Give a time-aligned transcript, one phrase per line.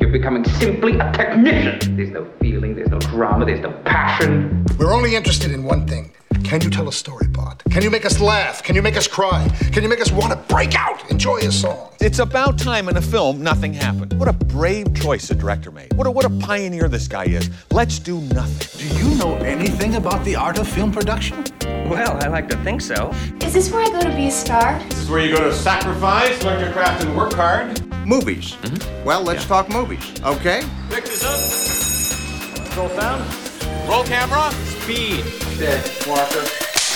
[0.00, 1.96] You're becoming simply a technician.
[1.96, 4.64] There's no feeling, there's no drama, there's no passion.
[4.78, 6.12] We're only interested in one thing.
[6.44, 7.62] Can you tell a story, Bond?
[7.70, 8.62] Can you make us laugh?
[8.62, 9.48] Can you make us cry?
[9.72, 11.88] Can you make us want to break out, enjoy a song?
[12.00, 14.12] It's about time in a film nothing happened.
[14.14, 15.92] What a brave choice the director made.
[15.94, 17.48] What a, what a pioneer this guy is.
[17.70, 18.86] Let's do nothing.
[18.86, 21.42] Do you know anything about the art of film production?
[21.88, 23.10] Well, I like to think so.
[23.42, 24.78] Is this where I go to be a star?
[24.88, 27.84] This is where you go to sacrifice, learn your craft, and work hard.
[28.06, 28.52] Movies.
[28.52, 29.04] Mm-hmm.
[29.04, 29.48] Well, let's yeah.
[29.48, 30.62] talk movies, okay?
[30.88, 32.76] Pictures up.
[32.76, 33.88] Roll sound.
[33.88, 34.50] Roll camera.
[34.80, 35.24] Speed.
[35.58, 35.90] Dead.
[36.06, 36.44] Walker.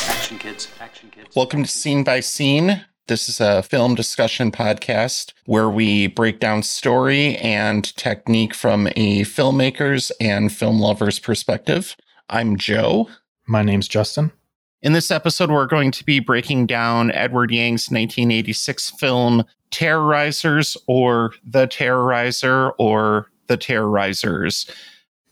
[0.08, 0.68] Action kids.
[0.80, 1.34] Action kids.
[1.34, 2.84] Welcome to Scene by Scene.
[3.08, 9.22] This is a film discussion podcast where we break down story and technique from a
[9.22, 11.96] filmmaker's and film lover's perspective.
[12.30, 13.08] I'm Joe.
[13.46, 14.32] My name's Justin.
[14.82, 21.32] In this episode, we're going to be breaking down Edward Yang's 1986 film Terrorizers or
[21.44, 24.70] The Terrorizer or The Terrorizers,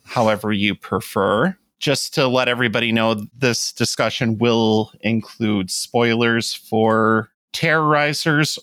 [0.04, 1.56] however you prefer.
[1.78, 8.58] Just to let everybody know, this discussion will include spoilers for Terrorizers.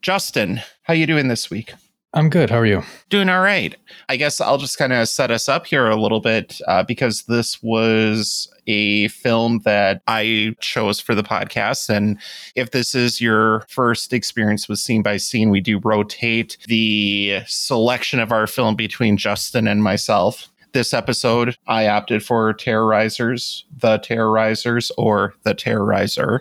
[0.00, 1.74] Justin, how you doing this week?
[2.16, 2.48] I'm good.
[2.48, 2.82] How are you?
[3.10, 3.76] Doing all right.
[4.08, 7.24] I guess I'll just kind of set us up here a little bit uh, because
[7.24, 11.90] this was a film that I chose for the podcast.
[11.90, 12.18] And
[12.54, 18.18] if this is your first experience with Scene by Scene, we do rotate the selection
[18.18, 20.48] of our film between Justin and myself.
[20.72, 26.40] This episode, I opted for Terrorizers, The Terrorizers, or The Terrorizer.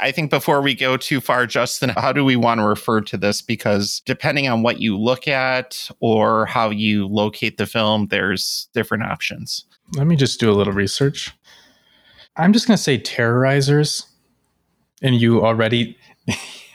[0.00, 3.16] I think before we go too far, Justin, how do we want to refer to
[3.16, 3.42] this?
[3.42, 9.04] Because depending on what you look at or how you locate the film, there's different
[9.04, 9.64] options.
[9.96, 11.32] Let me just do a little research.
[12.36, 14.04] I'm just going to say terrorizers.
[15.02, 15.96] And you already,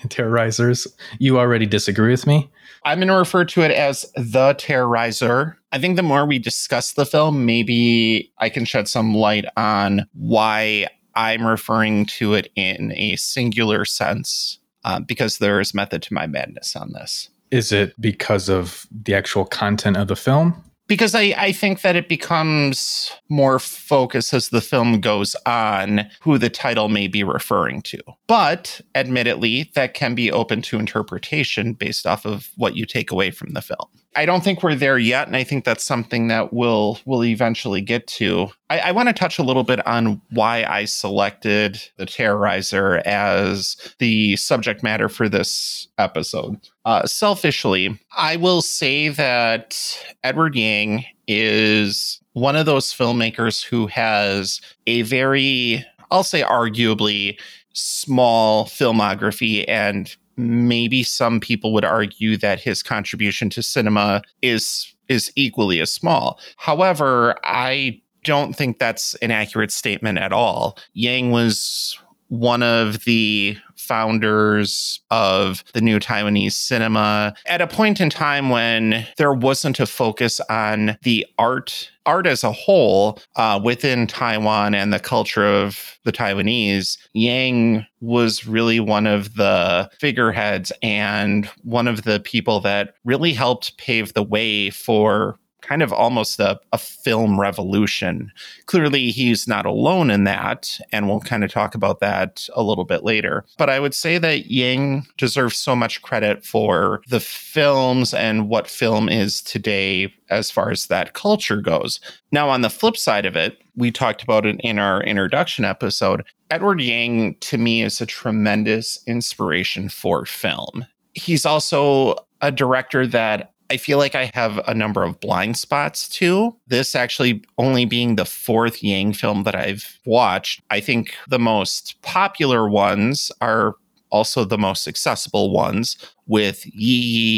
[0.07, 0.87] terrorizers,
[1.19, 2.49] you already disagree with me.
[2.83, 5.55] I'm going to refer to it as the terrorizer.
[5.71, 10.07] I think the more we discuss the film, maybe I can shed some light on
[10.13, 16.13] why I'm referring to it in a singular sense uh, because there is method to
[16.13, 17.29] my madness on this.
[17.51, 20.63] Is it because of the actual content of the film?
[20.87, 26.37] Because I, I think that it becomes more focused as the film goes on who
[26.37, 27.99] the title may be referring to.
[28.27, 33.31] But admittedly, that can be open to interpretation based off of what you take away
[33.31, 33.87] from the film.
[34.15, 37.79] I don't think we're there yet, and I think that's something that we'll we'll eventually
[37.79, 38.49] get to.
[38.69, 43.77] I, I want to touch a little bit on why I selected the Terrorizer as
[43.99, 46.59] the subject matter for this episode.
[46.83, 54.59] Uh, selfishly, I will say that Edward Yang is one of those filmmakers who has
[54.87, 57.39] a very, I'll say, arguably
[57.73, 65.31] small filmography and maybe some people would argue that his contribution to cinema is is
[65.35, 66.39] equally as small.
[66.57, 70.77] However, I don't think that's an accurate statement at all.
[70.93, 73.57] Yang was one of the
[73.91, 79.85] founders of the new Taiwanese cinema at a point in time when there wasn't a
[79.85, 85.99] focus on the art art as a whole uh, within Taiwan and the culture of
[86.05, 92.95] the Taiwanese, Yang was really one of the figureheads and one of the people that
[93.03, 98.31] really helped pave the way for kind of almost a, a film revolution.
[98.65, 102.85] Clearly, he's not alone in that, and we'll kind of talk about that a little
[102.85, 103.45] bit later.
[103.57, 108.67] But I would say that Yang deserves so much credit for the films and what
[108.67, 111.99] film is today as far as that culture goes.
[112.31, 116.23] Now, on the flip side of it, we talked about it in our introduction episode.
[116.49, 120.85] Edward Yang, to me, is a tremendous inspiration for film.
[121.13, 126.09] He's also a director that I feel like I have a number of blind spots
[126.09, 126.53] too.
[126.67, 130.61] This actually only being the fourth Yang film that I've watched.
[130.69, 133.75] I think the most popular ones are
[134.09, 135.95] also the most accessible ones
[136.27, 136.95] with Yi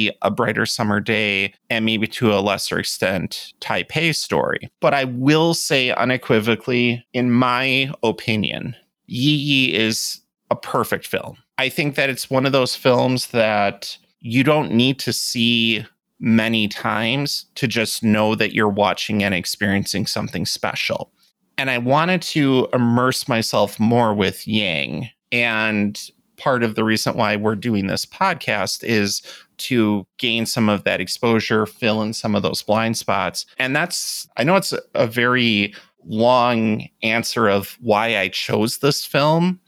[0.08, 4.72] Yi, A Brighter Summer Day, and maybe to a lesser extent, Taipei Story.
[4.82, 8.76] But I will say unequivocally, in my opinion,
[9.06, 10.20] Yi Yi is
[10.50, 11.38] a perfect film.
[11.60, 15.86] I think that it's one of those films that you don't need to see
[16.24, 21.12] many times to just know that you're watching and experiencing something special.
[21.58, 25.10] And I wanted to immerse myself more with Yang.
[25.34, 26.02] And
[26.38, 29.22] part of the reason why we're doing this podcast is
[29.58, 33.46] to gain some of that exposure, fill in some of those blind spots.
[33.58, 35.76] And that's, I know it's a, very
[36.06, 39.60] long answer of why I chose this film.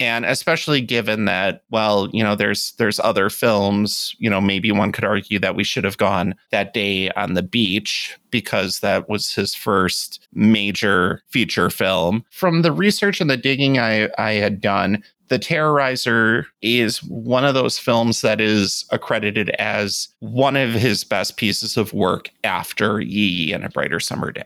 [0.00, 4.92] And especially given that well you know there's there's other films you know maybe one
[4.92, 9.34] could argue that we should have gone that day on the beach because that was
[9.34, 15.02] his first major feature film from the research and the digging i i had done
[15.28, 21.36] the Terrorizer is one of those films that is accredited as one of his best
[21.36, 24.44] pieces of work after Yi and A Brighter Summer Day.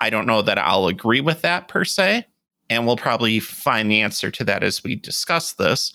[0.00, 2.26] I don't know that I'll agree with that per se,
[2.70, 5.92] and we'll probably find the answer to that as we discuss this.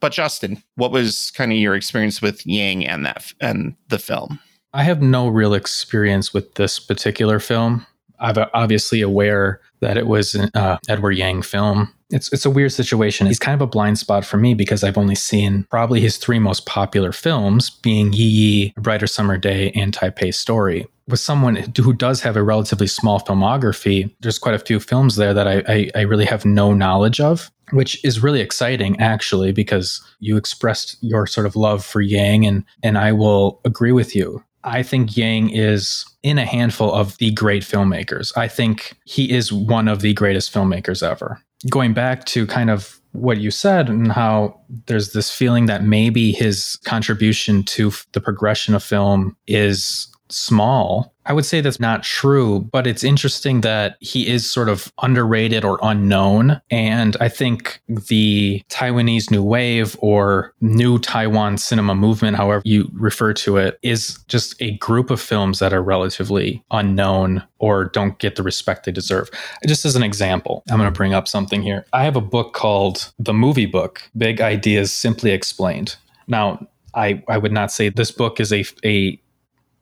[0.00, 4.40] But Justin, what was kind of your experience with Yang and that and the film?
[4.74, 7.86] I have no real experience with this particular film.
[8.22, 11.92] I'm obviously aware that it was an uh, Edward Yang film.
[12.10, 13.26] It's it's a weird situation.
[13.26, 16.38] It's kind of a blind spot for me because I've only seen probably his three
[16.38, 20.86] most popular films, being Yi Yi, Brighter Summer Day, and Taipei Story.
[21.08, 25.34] With someone who does have a relatively small filmography, there's quite a few films there
[25.34, 30.02] that I, I, I really have no knowledge of which is really exciting actually because
[30.20, 34.44] you expressed your sort of love for Yang and and I will agree with you.
[34.62, 38.32] I think Yang is in a handful of the great filmmakers.
[38.36, 41.40] I think he is one of the greatest filmmakers ever.
[41.70, 46.32] Going back to kind of what you said and how there's this feeling that maybe
[46.32, 51.14] his contribution to the progression of film is small.
[51.24, 55.64] I would say that's not true, but it's interesting that he is sort of underrated
[55.64, 56.60] or unknown.
[56.70, 63.32] And I think the Taiwanese New Wave or New Taiwan Cinema Movement, however you refer
[63.34, 68.34] to it, is just a group of films that are relatively unknown or don't get
[68.34, 69.30] the respect they deserve.
[69.64, 71.86] Just as an example, I'm going to bring up something here.
[71.92, 75.94] I have a book called The Movie Book Big Ideas Simply Explained.
[76.26, 79.18] Now, I, I would not say this book is a, a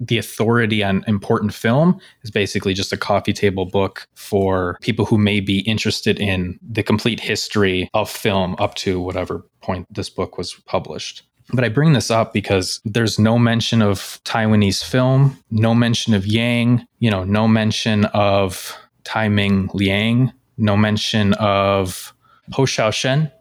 [0.00, 5.18] the authority on important film is basically just a coffee table book for people who
[5.18, 10.38] may be interested in the complete history of film up to whatever point this book
[10.38, 11.22] was published.
[11.52, 16.26] But I bring this up because there's no mention of Taiwanese film, no mention of
[16.26, 22.14] Yang, you know, no mention of Tsai Ming Liang, no mention of
[22.52, 23.32] Ho Hsiao-hsien.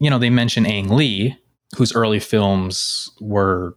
[0.00, 1.36] You know, they mention Ang Lee,
[1.76, 3.76] whose early films were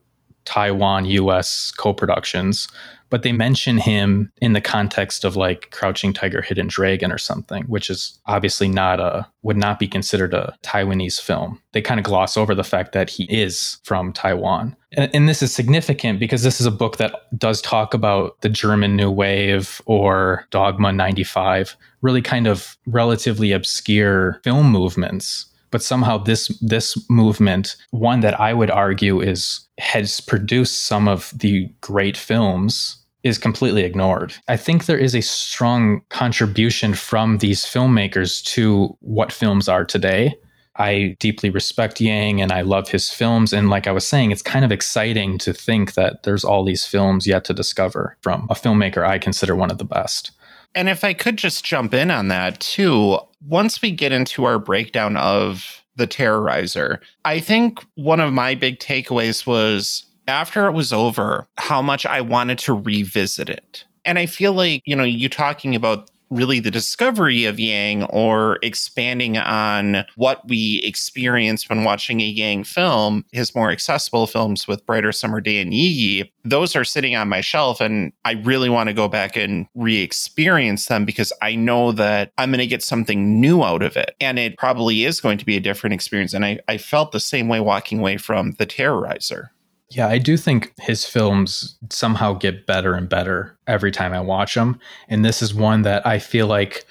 [0.49, 2.67] Taiwan US co productions,
[3.11, 7.65] but they mention him in the context of like Crouching Tiger, Hidden Dragon or something,
[7.65, 11.61] which is obviously not a, would not be considered a Taiwanese film.
[11.73, 14.75] They kind of gloss over the fact that he is from Taiwan.
[14.93, 18.49] And, and this is significant because this is a book that does talk about the
[18.49, 26.17] German New Wave or Dogma 95, really kind of relatively obscure film movements but somehow
[26.17, 32.17] this this movement one that i would argue is has produced some of the great
[32.17, 34.33] films is completely ignored.
[34.47, 40.35] I think there is a strong contribution from these filmmakers to what films are today.
[40.77, 43.51] I deeply respect Yang and I love his films.
[43.51, 46.85] And like I was saying, it's kind of exciting to think that there's all these
[46.85, 50.31] films yet to discover from a filmmaker I consider one of the best.
[50.75, 54.59] And if I could just jump in on that too, once we get into our
[54.59, 60.93] breakdown of the Terrorizer, I think one of my big takeaways was after it was
[60.93, 63.83] over, how much I wanted to revisit it.
[64.05, 68.59] And I feel like, you know, you talking about really the discovery of Yang or
[68.61, 74.85] expanding on what we experience when watching a Yang film, his more accessible films with
[74.85, 78.69] Brighter Summer Day and Yi Yi, those are sitting on my shelf and I really
[78.69, 82.83] want to go back and re-experience them because I know that I'm going to get
[82.83, 84.15] something new out of it.
[84.19, 86.33] And it probably is going to be a different experience.
[86.33, 89.49] And I, I felt the same way walking away from The Terrorizer.
[89.91, 94.53] Yeah, I do think his films somehow get better and better every time I watch
[94.53, 94.79] them.
[95.07, 96.85] And this is one that I feel like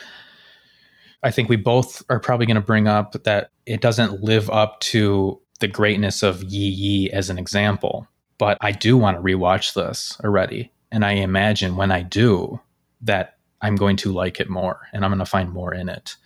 [1.23, 4.81] I think we both are probably going to bring up that it doesn't live up
[4.81, 8.07] to the greatness of Yi Yi as an example.
[8.37, 10.73] But I do want to rewatch this already.
[10.91, 12.61] And I imagine when I do
[13.03, 16.17] that I'm going to like it more and I'm going to find more in it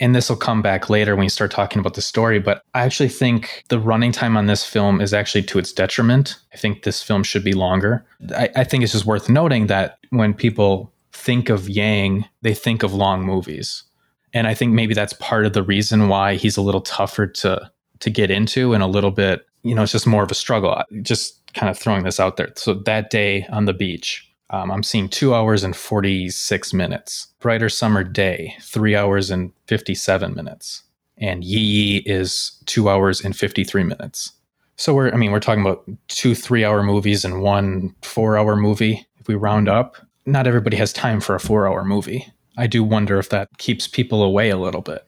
[0.00, 2.82] and this will come back later when you start talking about the story, but I
[2.82, 6.36] actually think the running time on this film is actually to its detriment.
[6.52, 8.04] I think this film should be longer.
[8.36, 12.82] I, I think it's just worth noting that when people think of Yang, they think
[12.82, 13.84] of long movies.
[14.32, 17.70] And I think maybe that's part of the reason why he's a little tougher to
[18.00, 20.82] to get into and a little bit, you know, it's just more of a struggle.
[21.02, 22.52] Just kind of throwing this out there.
[22.56, 27.28] So that day on the beach, um, I'm seeing two hours and 46 minutes.
[27.40, 30.84] Brighter Summer Day, three hours and 57 minutes.
[31.18, 34.32] And Yee Yi is two hours and 53 minutes.
[34.76, 38.54] So we're, I mean, we're talking about two three hour movies and one four hour
[38.54, 39.06] movie.
[39.18, 42.32] If we round up, not everybody has time for a four hour movie.
[42.56, 45.04] I do wonder if that keeps people away a little bit.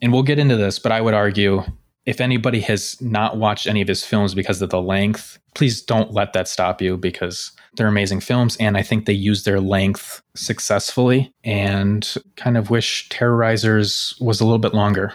[0.00, 1.62] And we'll get into this, but I would argue
[2.06, 6.12] if anybody has not watched any of his films because of the length, please don't
[6.12, 8.56] let that stop you because they're amazing films.
[8.58, 14.44] And I think they use their length successfully and kind of wish Terrorizers was a
[14.44, 15.14] little bit longer.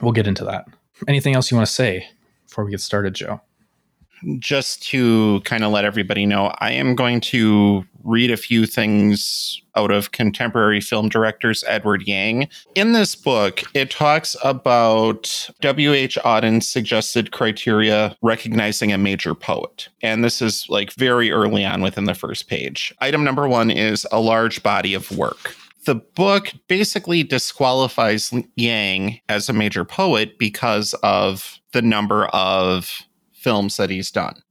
[0.00, 0.66] We'll get into that.
[1.06, 2.06] Anything else you want to say
[2.46, 3.40] before we get started, Joe?
[4.38, 9.60] Just to kind of let everybody know, I am going to read a few things
[9.76, 12.48] out of contemporary film directors Edward Yang.
[12.74, 16.18] In this book, it talks about W.H.
[16.24, 19.88] Auden's suggested criteria recognizing a major poet.
[20.02, 22.94] And this is like very early on within the first page.
[23.00, 29.48] Item number one is a large body of work the book basically disqualifies Yang as
[29.48, 33.00] a major poet because of the number of
[33.48, 34.42] films that he's done.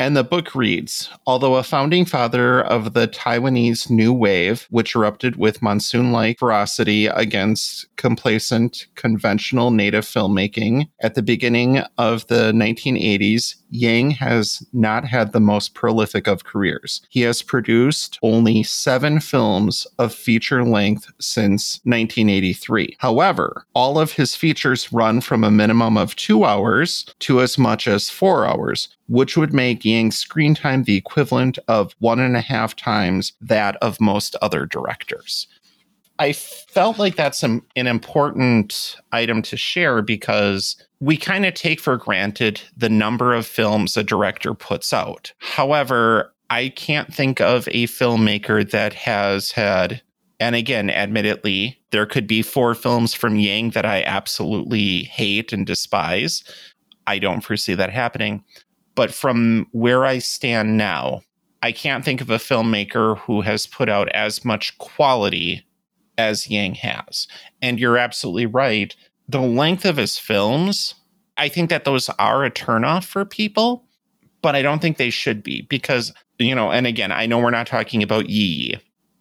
[0.00, 5.36] And the book reads Although a founding father of the Taiwanese New Wave, which erupted
[5.36, 13.56] with monsoon like ferocity against complacent conventional native filmmaking at the beginning of the 1980s,
[13.70, 17.02] Yang has not had the most prolific of careers.
[17.10, 22.96] He has produced only seven films of feature length since 1983.
[22.98, 27.86] However, all of his features run from a minimum of two hours to as much
[27.86, 32.40] as four hours, which would make Yang's screen time the equivalent of one and a
[32.40, 35.48] half times that of most other directors.
[36.20, 41.80] I felt like that's an, an important item to share because we kind of take
[41.80, 45.32] for granted the number of films a director puts out.
[45.38, 50.02] However, I can't think of a filmmaker that has had,
[50.38, 55.66] and again, admittedly, there could be four films from Yang that I absolutely hate and
[55.66, 56.44] despise.
[57.08, 58.44] I don't foresee that happening.
[59.00, 61.22] But from where I stand now,
[61.62, 65.64] I can't think of a filmmaker who has put out as much quality
[66.18, 67.26] as Yang has.
[67.62, 68.94] And you're absolutely right.
[69.26, 70.96] The length of his films,
[71.38, 73.86] I think that those are a turnoff for people,
[74.42, 77.48] but I don't think they should be because, you know, and again, I know we're
[77.48, 78.78] not talking about Yi,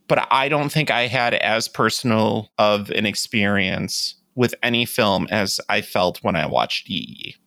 [0.09, 5.61] but I don't think I had as personal of an experience with any film as
[5.69, 7.37] I felt when I watched Yi.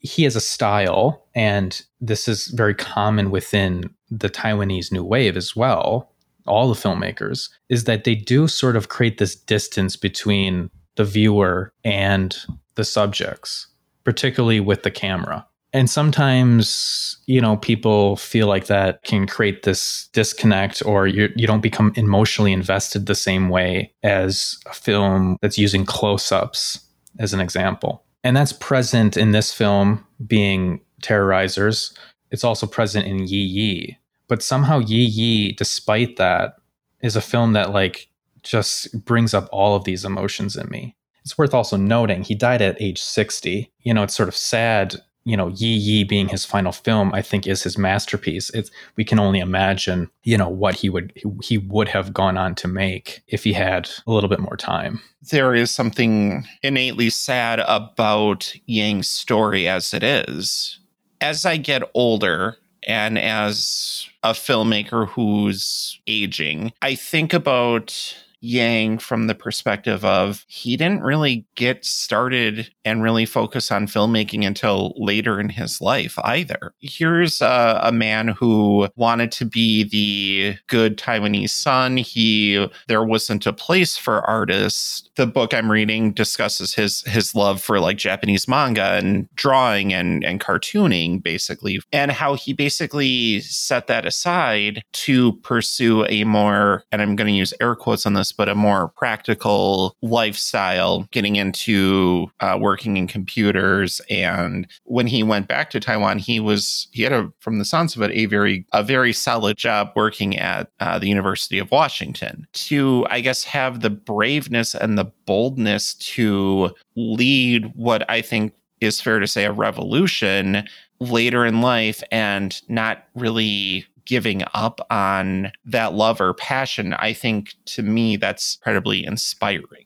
[0.00, 5.54] He has a style, and this is very common within the Taiwanese New Wave as
[5.54, 6.10] well
[6.46, 11.72] all the filmmakers is that they do sort of create this distance between the viewer
[11.84, 12.36] and
[12.74, 13.68] the subjects,
[14.04, 15.46] particularly with the camera.
[15.72, 21.46] And sometimes, you know, people feel like that can create this disconnect or you, you
[21.46, 26.80] don't become emotionally invested the same way as a film that's using close ups,
[27.20, 28.02] as an example.
[28.22, 31.96] And that's present in this film being Terrorizers.
[32.30, 33.98] It's also present in Yi Yi,
[34.28, 36.56] but somehow Yi Yi, despite that,
[37.02, 38.08] is a film that like
[38.42, 40.96] just brings up all of these emotions in me.
[41.24, 43.72] It's worth also noting he died at age 60.
[43.80, 47.22] You know, it's sort of sad, you know, Yi Yi being his final film, I
[47.22, 48.50] think is his masterpiece.
[48.50, 51.12] It's we can only imagine, you know, what he would
[51.42, 55.00] he would have gone on to make if he had a little bit more time.
[55.30, 60.78] There is something innately sad about Yang's story as it is.
[61.20, 69.26] As I get older, and as a filmmaker who's aging, I think about Yang from
[69.26, 75.38] the perspective of he didn't really get started and really focus on filmmaking until later
[75.38, 76.72] in his life either.
[76.80, 81.96] Here's a, a man who wanted to be the good Taiwanese son.
[81.96, 85.08] He there wasn't a place for artists.
[85.16, 90.24] The book I'm reading discusses his his love for like Japanese manga and drawing and
[90.24, 97.02] and cartooning basically and how he basically set that aside to pursue a more and
[97.02, 102.30] I'm going to use air quotes on this but a more practical lifestyle, getting into
[102.40, 104.00] uh, working in computers.
[104.10, 107.96] And when he went back to Taiwan, he was he had a from the sounds
[107.96, 112.46] of it a very a very solid job working at uh, the University of Washington.
[112.52, 119.00] To I guess have the braveness and the boldness to lead what I think is
[119.00, 120.66] fair to say a revolution
[121.00, 127.54] later in life and not really giving up on that love or passion, I think
[127.66, 129.84] to me that's incredibly inspiring.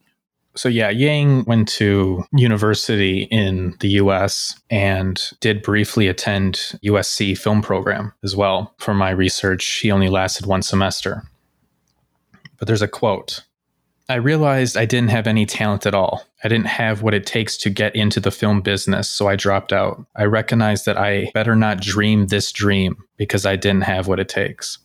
[0.56, 6.54] So yeah, Yang went to university in the US and did briefly attend
[6.84, 8.72] USC film program as well.
[8.78, 11.24] For my research, he only lasted one semester.
[12.58, 13.42] But there's a quote
[14.08, 16.24] I realized I didn't have any talent at all.
[16.42, 19.72] I didn't have what it takes to get into the film business, so I dropped
[19.72, 20.04] out.
[20.14, 24.28] I recognized that I better not dream this dream because I didn't have what it
[24.28, 24.78] takes.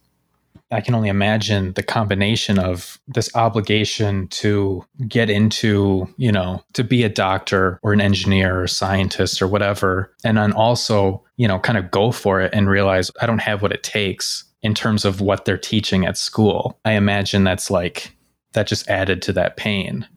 [0.71, 6.83] I can only imagine the combination of this obligation to get into, you know, to
[6.83, 11.59] be a doctor or an engineer or scientist or whatever, and then also, you know,
[11.59, 15.05] kind of go for it and realize I don't have what it takes in terms
[15.05, 16.79] of what they're teaching at school.
[16.85, 18.15] I imagine that's like,
[18.53, 20.07] that just added to that pain.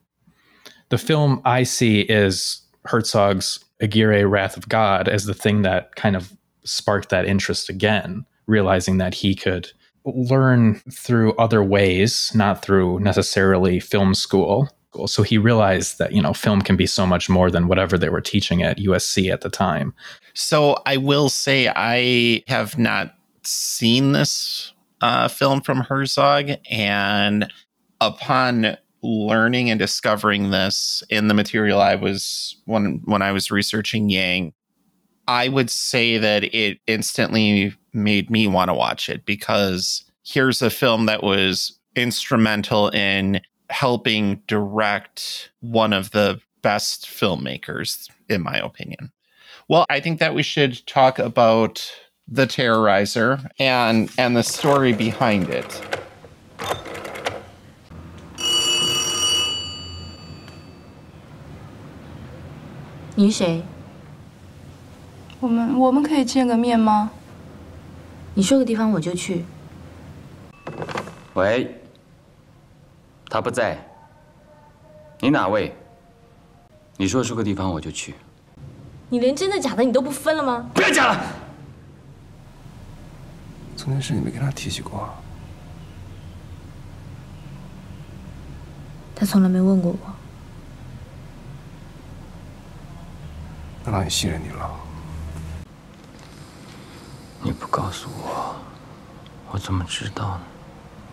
[0.88, 6.16] The film I see is Herzog's Aguirre Wrath of God as the thing that kind
[6.16, 6.32] of
[6.64, 9.70] sparked that interest again, realizing that he could
[10.04, 14.68] learn through other ways, not through necessarily film school.
[15.06, 18.10] So he realized that, you know, film can be so much more than whatever they
[18.10, 19.94] were teaching at USC at the time.
[20.34, 26.50] So I will say I have not seen this uh, film from Herzog.
[26.70, 27.50] And
[28.06, 34.10] upon learning and discovering this in the material I was when when I was researching
[34.10, 34.52] Yang,
[35.26, 40.70] I would say that it instantly made me want to watch it because here's a
[40.70, 43.40] film that was instrumental in
[43.70, 49.12] helping direct one of the best filmmakers, in my opinion.
[49.68, 51.92] Well, I think that we should talk about
[52.28, 55.82] the Terrorizer and and the story behind it.
[63.14, 63.62] 你是谁？
[65.40, 67.10] 我们我们可以见个面吗？
[68.34, 69.44] 你说个地方我就去。
[71.34, 71.82] 喂，
[73.28, 73.78] 他不在。
[75.20, 75.74] 你哪位？
[76.96, 78.14] 你说出个地方我就去。
[79.10, 80.70] 你连真的假的你都不分了吗？
[80.72, 81.20] 不要讲了。
[83.76, 85.08] 这件事你没跟他提起过？
[89.14, 90.11] 他从来没问过我。
[93.84, 94.70] 那他也信任你了。
[97.42, 98.54] 你不告诉我，
[99.50, 100.40] 我怎么知道呢？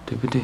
[0.05, 0.41] 对不对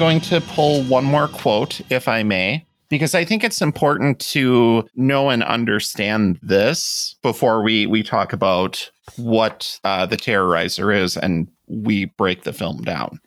[0.00, 4.88] going to pull one more quote, if I may, because I think it's important to
[4.96, 11.48] know and understand this before we we talk about what uh, the terrorizer is and
[11.68, 13.20] we break the film down.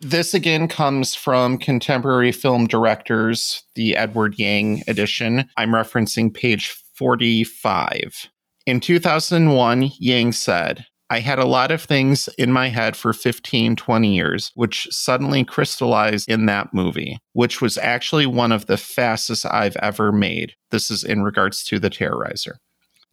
[0.00, 5.48] This again comes from contemporary film directors, the Edward Yang edition.
[5.56, 8.28] I'm referencing page 45.
[8.66, 13.76] In 2001, Yang said, I had a lot of things in my head for 15,
[13.76, 19.46] 20 years, which suddenly crystallized in that movie, which was actually one of the fastest
[19.46, 20.52] I've ever made.
[20.70, 22.56] This is in regards to The Terrorizer.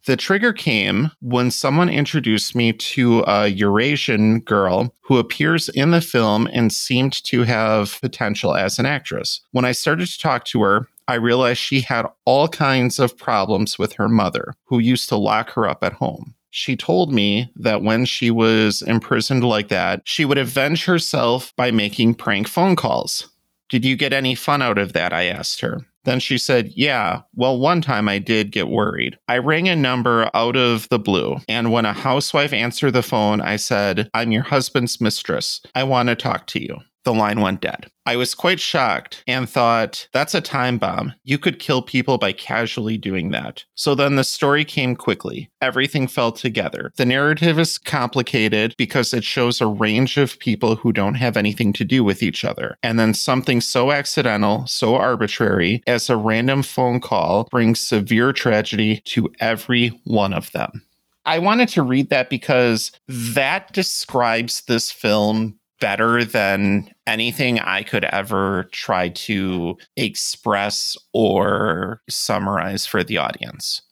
[0.06, 6.00] The trigger came when someone introduced me to a Eurasian girl who appears in the
[6.00, 9.40] film and seemed to have potential as an actress.
[9.50, 13.80] When I started to talk to her, I realized she had all kinds of problems
[13.80, 16.35] with her mother, who used to lock her up at home.
[16.56, 21.70] She told me that when she was imprisoned like that, she would avenge herself by
[21.70, 23.28] making prank phone calls.
[23.68, 25.12] Did you get any fun out of that?
[25.12, 25.82] I asked her.
[26.04, 29.18] Then she said, Yeah, well, one time I did get worried.
[29.28, 33.42] I rang a number out of the blue, and when a housewife answered the phone,
[33.42, 35.60] I said, I'm your husband's mistress.
[35.74, 37.86] I want to talk to you the line went dead.
[38.04, 41.14] I was quite shocked and thought, that's a time bomb.
[41.22, 43.64] You could kill people by casually doing that.
[43.76, 45.48] So then the story came quickly.
[45.60, 46.92] Everything fell together.
[46.96, 51.72] The narrative is complicated because it shows a range of people who don't have anything
[51.74, 52.76] to do with each other.
[52.82, 59.00] And then something so accidental, so arbitrary as a random phone call brings severe tragedy
[59.04, 60.82] to every one of them.
[61.24, 68.04] I wanted to read that because that describes this film better than anything I could
[68.04, 73.82] ever try to express or summarize for the audience.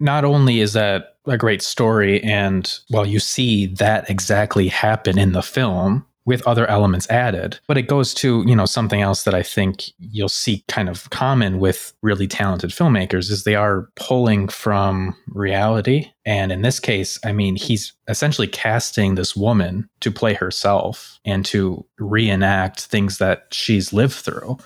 [0.00, 5.32] Not only is that a great story, and well, you see that exactly happen in
[5.32, 7.58] the film, with other elements added.
[7.66, 11.10] But it goes to, you know, something else that I think you'll see kind of
[11.10, 16.10] common with really talented filmmakers is they are pulling from reality.
[16.24, 21.44] And in this case, I mean, he's essentially casting this woman to play herself and
[21.46, 24.56] to reenact things that she's lived through.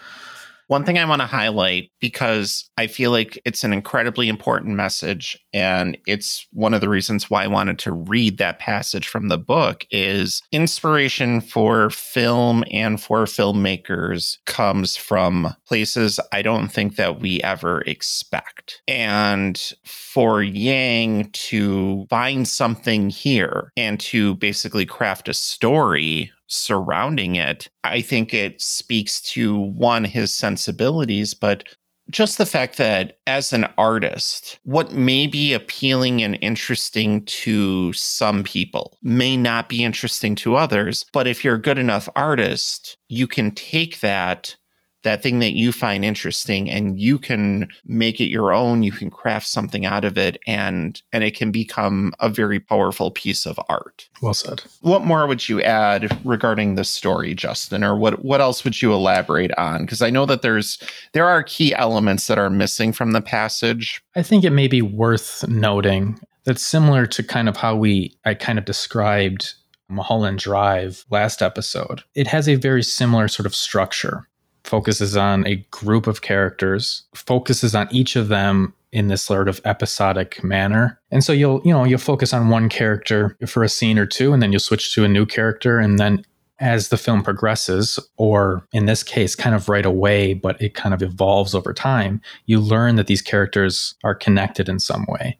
[0.68, 5.38] One thing I want to highlight because I feel like it's an incredibly important message,
[5.54, 9.38] and it's one of the reasons why I wanted to read that passage from the
[9.38, 17.18] book is inspiration for film and for filmmakers comes from places I don't think that
[17.18, 18.83] we ever expect.
[18.87, 27.68] And for Yang to find something here and to basically craft a story surrounding it,
[27.84, 31.64] I think it speaks to one, his sensibilities, but
[32.11, 38.42] just the fact that as an artist, what may be appealing and interesting to some
[38.42, 41.04] people may not be interesting to others.
[41.12, 44.56] But if you're a good enough artist, you can take that
[45.04, 48.82] that thing that you find interesting and you can make it your own.
[48.82, 53.11] You can craft something out of it and and it can become a very powerful
[53.11, 54.08] piece of art.
[54.20, 54.62] Well said.
[54.80, 58.92] What more would you add regarding the story justin or what what else would you
[58.92, 59.82] elaborate on?
[59.82, 60.78] Because i know that there's
[61.12, 64.02] there are key elements that are missing from the passage.
[64.16, 68.34] I think it may be worth noting that similar to kind of how we i
[68.34, 69.54] kind of described
[69.90, 72.02] Mulholland Drive last episode.
[72.14, 74.28] It has a very similar sort of structure
[74.68, 79.61] focuses on a group of characters, focuses on each of them in this sort of
[79.64, 81.00] episodic manner.
[81.11, 84.33] And so you'll, you know, you'll focus on one character for a scene or two
[84.33, 86.24] and then you'll switch to a new character and then
[86.61, 90.94] as the film progresses or in this case kind of right away but it kind
[90.94, 95.38] of evolves over time, you learn that these characters are connected in some way.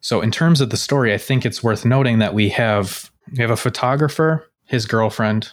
[0.00, 3.38] So in terms of the story, I think it's worth noting that we have we
[3.38, 5.52] have a photographer, his girlfriend,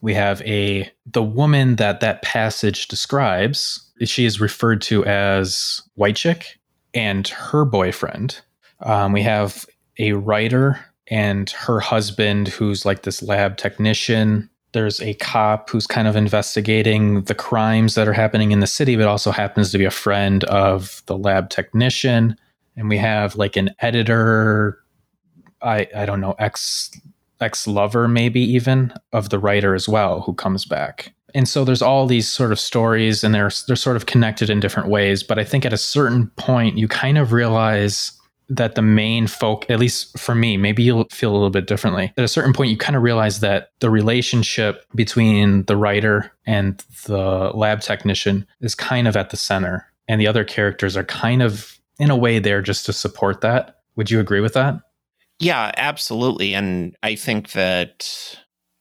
[0.00, 6.16] we have a the woman that that passage describes she is referred to as white
[6.16, 6.58] chick
[6.94, 8.40] and her boyfriend.
[8.80, 9.64] Um, we have
[9.98, 10.78] a writer
[11.08, 14.50] and her husband who's like this lab technician.
[14.72, 18.96] There's a cop who's kind of investigating the crimes that are happening in the city
[18.96, 22.36] but also happens to be a friend of the lab technician.
[22.76, 24.82] And we have like an editor
[25.62, 26.90] i i don't know ex
[27.40, 31.12] ex lover, maybe even of the writer as well, who comes back.
[31.34, 34.60] And so there's all these sort of stories, and they're they're sort of connected in
[34.60, 35.22] different ways.
[35.22, 38.12] But I think at a certain point, you kind of realize
[38.48, 42.12] that the main folk, at least for me, maybe you'll feel a little bit differently.
[42.16, 46.78] At a certain point, you kind of realize that the relationship between the writer and
[47.06, 51.42] the lab technician is kind of at the center, and the other characters are kind
[51.42, 53.80] of, in a way, there just to support that.
[53.96, 54.80] Would you agree with that?
[55.38, 56.54] Yeah, absolutely.
[56.54, 58.36] And I think that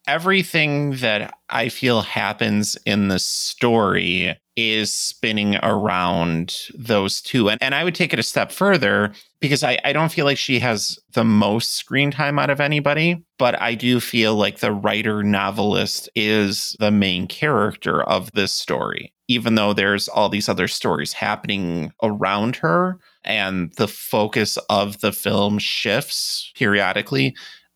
[0.07, 7.49] everything that I feel happens in the story is spinning around those two.
[7.49, 10.37] And, and I would take it a step further because I, I don't feel like
[10.37, 14.71] she has the most screen time out of anybody, but I do feel like the
[14.71, 20.69] writer novelist is the main character of this story, even though there's all these other
[20.69, 27.35] stories happening around her and the focus of the film shifts periodically.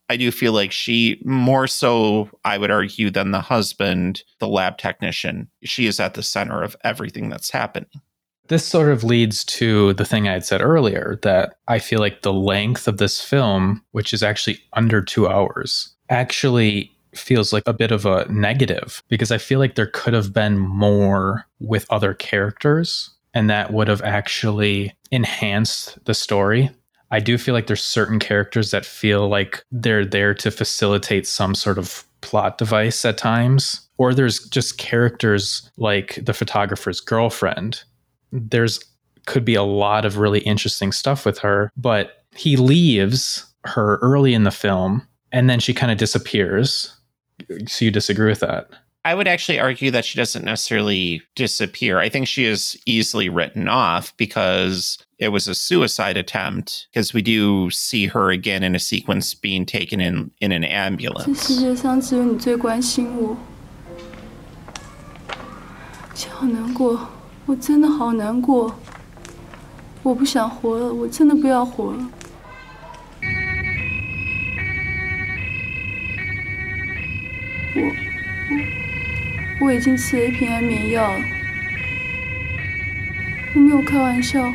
[0.09, 4.77] I do feel like she, more so, I would argue, than the husband, the lab
[4.77, 7.89] technician, she is at the center of everything that's happening.
[8.47, 12.23] This sort of leads to the thing I had said earlier that I feel like
[12.23, 17.73] the length of this film, which is actually under two hours, actually feels like a
[17.73, 22.15] bit of a negative because I feel like there could have been more with other
[22.15, 26.69] characters and that would have actually enhanced the story.
[27.11, 31.55] I do feel like there's certain characters that feel like they're there to facilitate some
[31.55, 33.87] sort of plot device at times.
[33.97, 37.83] Or there's just characters like the photographer's girlfriend.
[38.31, 38.79] There's
[39.25, 44.33] could be a lot of really interesting stuff with her, but he leaves her early
[44.33, 46.95] in the film and then she kind of disappears.
[47.67, 48.69] So you disagree with that?
[49.06, 51.98] I would actually argue that she doesn't necessarily disappear.
[51.98, 57.20] I think she is easily written off because it was a suicide attempt because we
[57.20, 61.26] do see her again in a sequence being taken in in an ambulance.
[61.26, 63.36] 这世界上只有你最关心我，
[66.14, 67.06] 姐好难过，
[67.44, 68.74] 我真的好难过，
[70.02, 72.10] 我不想活了，我真的不要活了。
[77.74, 78.07] 我。
[79.60, 81.24] 我已经吃了一瓶安眠药了，
[83.54, 84.52] 我没有开玩笑，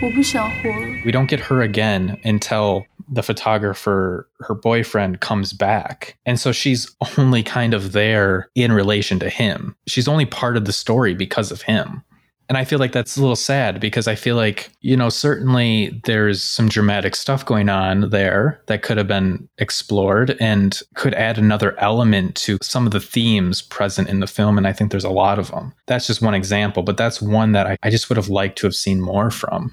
[0.00, 0.88] 我不想活了。
[1.04, 6.14] We don't get her again until the photographer, her boyfriend, comes back.
[6.24, 9.74] And so she's only kind of there in relation to him.
[9.86, 12.02] She's only part of the story because of him.
[12.47, 16.01] And I feel like that's a little sad because I feel like, you know, certainly
[16.05, 21.37] there's some dramatic stuff going on there that could have been explored and could add
[21.37, 24.57] another element to some of the themes present in the film.
[24.57, 25.73] And I think there's a lot of them.
[25.87, 28.67] That's just one example, but that's one that I, I just would have liked to
[28.67, 29.71] have seen more from.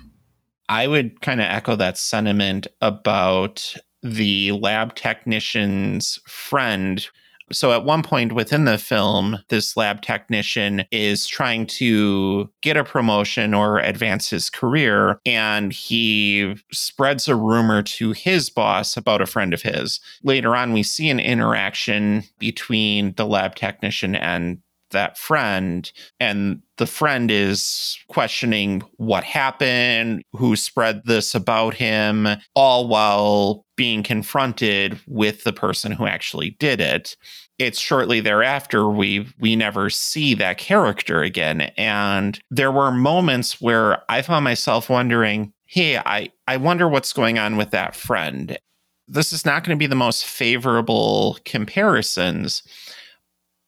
[0.68, 7.06] I would kind of echo that sentiment about the lab technician's friend
[7.50, 12.84] so at one point within the film, this lab technician is trying to get a
[12.84, 19.26] promotion or advance his career, and he spreads a rumor to his boss about a
[19.26, 20.00] friend of his.
[20.22, 24.58] Later on, we see an interaction between the lab technician and
[24.92, 32.88] that friend and the friend is questioning what happened who spread this about him all
[32.88, 37.16] while being confronted with the person who actually did it.
[37.58, 41.62] It's shortly thereafter we we never see that character again.
[41.76, 47.38] And there were moments where i found myself wondering hey i i wonder what's going
[47.38, 48.58] on with that friend.
[49.08, 52.62] This is not going to be the most favorable comparisons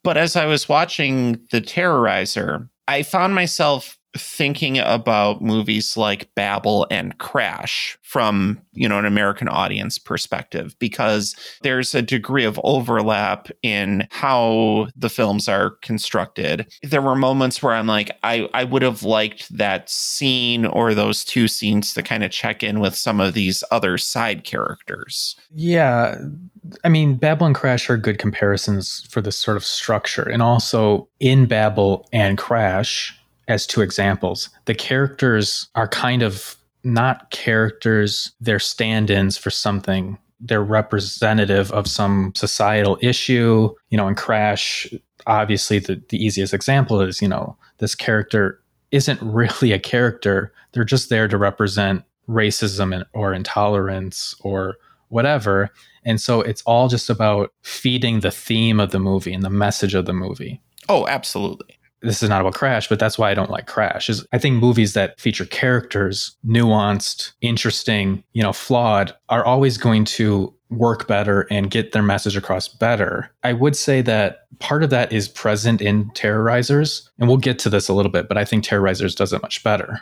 [0.05, 6.87] but as i was watching the terrorizer i found myself thinking about movies like Babel
[6.90, 13.48] and Crash from, you know, an American audience perspective because there's a degree of overlap
[13.62, 16.66] in how the films are constructed.
[16.83, 21.24] There were moments where I'm like I I would have liked that scene or those
[21.24, 25.37] two scenes to kind of check in with some of these other side characters.
[25.53, 26.16] Yeah,
[26.85, 30.22] I mean, Babel and Crash are good comparisons for this sort of structure.
[30.29, 34.50] And also in Babel and Crash, as two examples.
[34.64, 40.18] The characters are kind of not characters, they're stand ins for something.
[40.40, 43.74] They're representative of some societal issue.
[43.88, 44.92] You know, in Crash,
[45.26, 50.52] obviously, the, the easiest example is, you know, this character isn't really a character.
[50.72, 54.76] They're just there to represent racism or intolerance or
[55.09, 55.70] whatever.
[56.04, 59.94] And so it's all just about feeding the theme of the movie and the message
[59.94, 60.61] of the movie.
[60.88, 64.09] Oh, absolutely this is not about Crash, but that's why I don't like Crash.
[64.09, 70.05] Is I think movies that feature characters, nuanced, interesting, you know, flawed, are always going
[70.05, 73.31] to work better and get their message across better.
[73.43, 77.71] I would say that part of that is present in Terrorizers, and we'll get to
[77.71, 80.01] this a little bit, but I think Terrorizers does it much better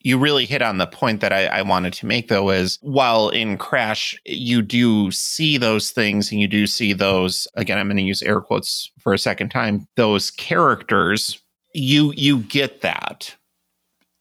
[0.00, 3.28] you really hit on the point that I, I, wanted to make though is while
[3.28, 7.96] in crash you do see those things and you do see those again i'm going
[7.96, 11.40] to use air quotes for a second time those characters
[11.74, 13.34] you you get that.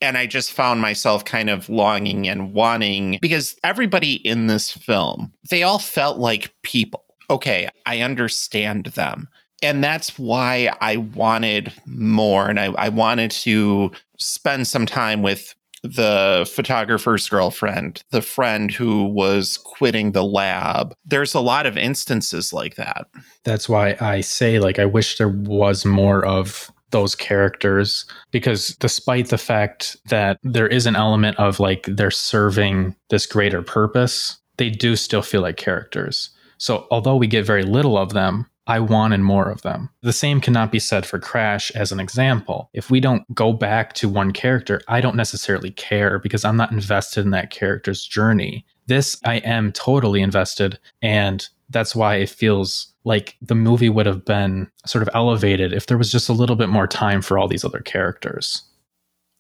[0.02, 5.34] And i just found myself kind of longing and wanting because everybody in this film
[5.50, 7.04] they all felt like people.
[7.30, 9.28] Okay i understand them
[9.62, 12.50] and that's why I wanted more.
[12.50, 19.06] And I, I wanted to spend some time with the photographer's girlfriend, the friend who
[19.06, 20.94] was quitting the lab.
[21.06, 23.08] There's a lot of instances like that.
[23.46, 29.30] That's why I say, like, I wish there was more of those characters because despite
[29.30, 34.70] the fact that there is an element of like they're serving this greater purpose, they
[34.70, 36.32] do still feel like characters.
[36.58, 39.90] So although we get very little of them, I wanted more of them.
[40.04, 42.70] The same cannot be said for Crash as an example.
[42.74, 46.72] If we don't go back to one character, I don't necessarily care because I'm not
[46.72, 48.66] invested in that character's journey.
[48.86, 50.78] This, I am totally invested.
[51.02, 55.88] And that's why it feels like the movie would have been sort of elevated if
[55.88, 58.62] there was just a little bit more time for all these other characters.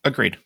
[0.04, 0.38] Agreed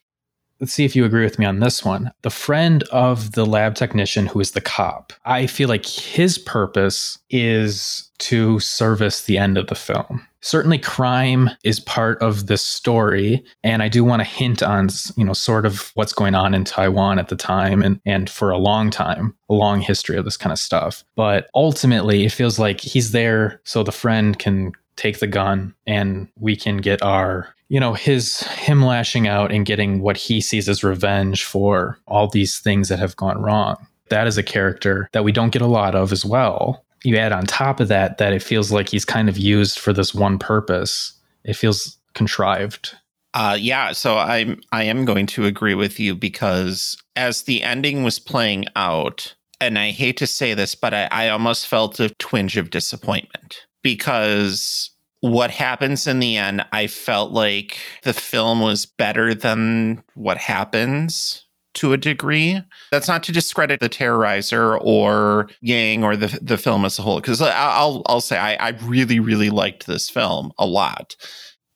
[0.59, 2.11] let's see if you agree with me on this one.
[2.21, 7.19] The friend of the lab technician who is the cop, I feel like his purpose
[7.29, 10.25] is to service the end of the film.
[10.39, 15.23] Certainly, crime is part of this story, and I do want to hint on, you
[15.23, 18.57] know, sort of what's going on in Taiwan at the time, and and for a
[18.57, 21.05] long time, a long history of this kind of stuff.
[21.15, 26.27] But ultimately, it feels like he's there so the friend can take the gun and
[26.39, 30.69] we can get our you know his him lashing out and getting what he sees
[30.69, 33.87] as revenge for all these things that have gone wrong.
[34.09, 36.85] That is a character that we don't get a lot of as well.
[37.03, 39.91] You add on top of that that it feels like he's kind of used for
[39.91, 41.13] this one purpose.
[41.43, 42.95] It feels contrived.
[43.33, 48.03] Uh, yeah, so I'm I am going to agree with you because as the ending
[48.03, 52.09] was playing out, and I hate to say this, but I, I almost felt a
[52.19, 54.89] twinge of disappointment because
[55.21, 61.45] what happens in the end, I felt like the film was better than what happens
[61.75, 62.61] to a degree.
[62.91, 67.19] That's not to discredit the Terrorizer or Yang or the the film as a whole,
[67.21, 71.15] because I'll I'll say I, I really really liked this film a lot.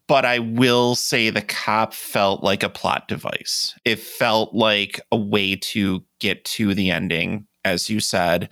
[0.08, 3.76] but I will say the cop felt like a plot device.
[3.86, 8.50] It felt like a way to get to the ending, as you said.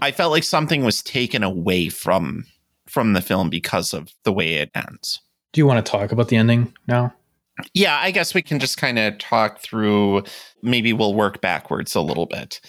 [0.00, 2.44] I felt like something was taken away from
[2.86, 5.20] from the film because of the way it ends.
[5.52, 7.12] Do you want to talk about the ending now?
[7.74, 10.22] Yeah, I guess we can just kind of talk through.
[10.62, 12.60] Maybe we'll work backwards a little bit.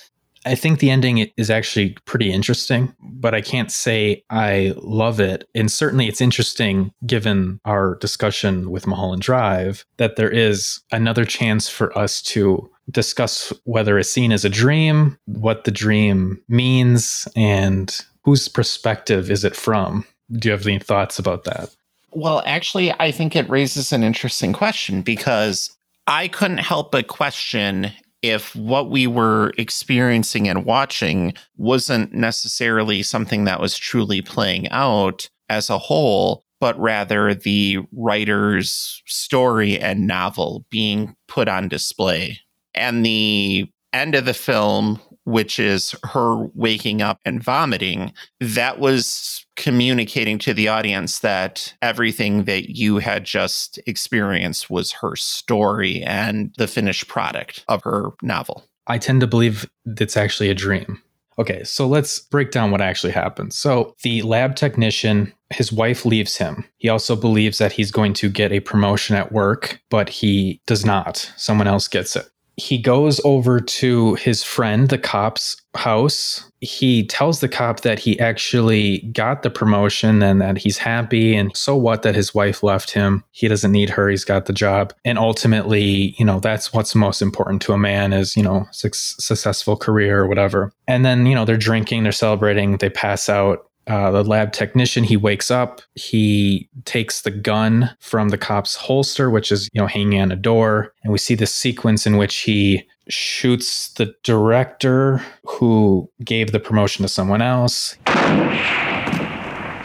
[0.45, 5.47] I think the ending is actually pretty interesting, but I can't say I love it.
[5.53, 11.67] And certainly it's interesting, given our discussion with Mulholland Drive, that there is another chance
[11.67, 17.99] for us to discuss whether it's seen as a dream, what the dream means, and
[18.23, 20.05] whose perspective is it from.
[20.31, 21.75] Do you have any thoughts about that?
[22.11, 25.75] Well, actually, I think it raises an interesting question because
[26.07, 33.45] I couldn't help but question if what we were experiencing and watching wasn't necessarily something
[33.45, 40.65] that was truly playing out as a whole, but rather the writer's story and novel
[40.69, 42.39] being put on display.
[42.75, 44.99] And the end of the film,
[45.29, 52.45] which is her waking up and vomiting, that was communicating to the audience that everything
[52.45, 58.63] that you had just experienced was her story and the finished product of her novel.
[58.87, 61.01] I tend to believe it's actually a dream.
[61.37, 63.53] Okay, so let's break down what actually happened.
[63.53, 66.65] So, the lab technician, his wife leaves him.
[66.77, 70.83] He also believes that he's going to get a promotion at work, but he does
[70.83, 71.31] not.
[71.37, 76.43] Someone else gets it he goes over to his friend, the cop's house.
[76.61, 81.35] He tells the cop that he actually got the promotion and that he's happy.
[81.35, 83.23] And so what that his wife left him?
[83.31, 84.09] He doesn't need her.
[84.09, 84.93] He's got the job.
[85.05, 89.77] And ultimately, you know, that's what's most important to a man is, you know, successful
[89.77, 90.73] career or whatever.
[90.87, 95.03] And then, you know, they're drinking, they're celebrating, they pass out uh, the lab technician
[95.03, 99.87] he wakes up he takes the gun from the cop's holster which is you know
[99.87, 105.23] hanging on a door and we see this sequence in which he shoots the director
[105.45, 107.97] who gave the promotion to someone else.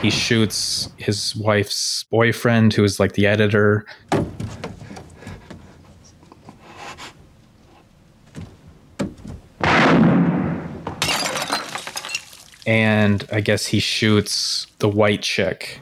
[0.00, 3.86] He shoots his wife's boyfriend who is like the editor
[12.66, 15.80] and I guess he shoots the white chick.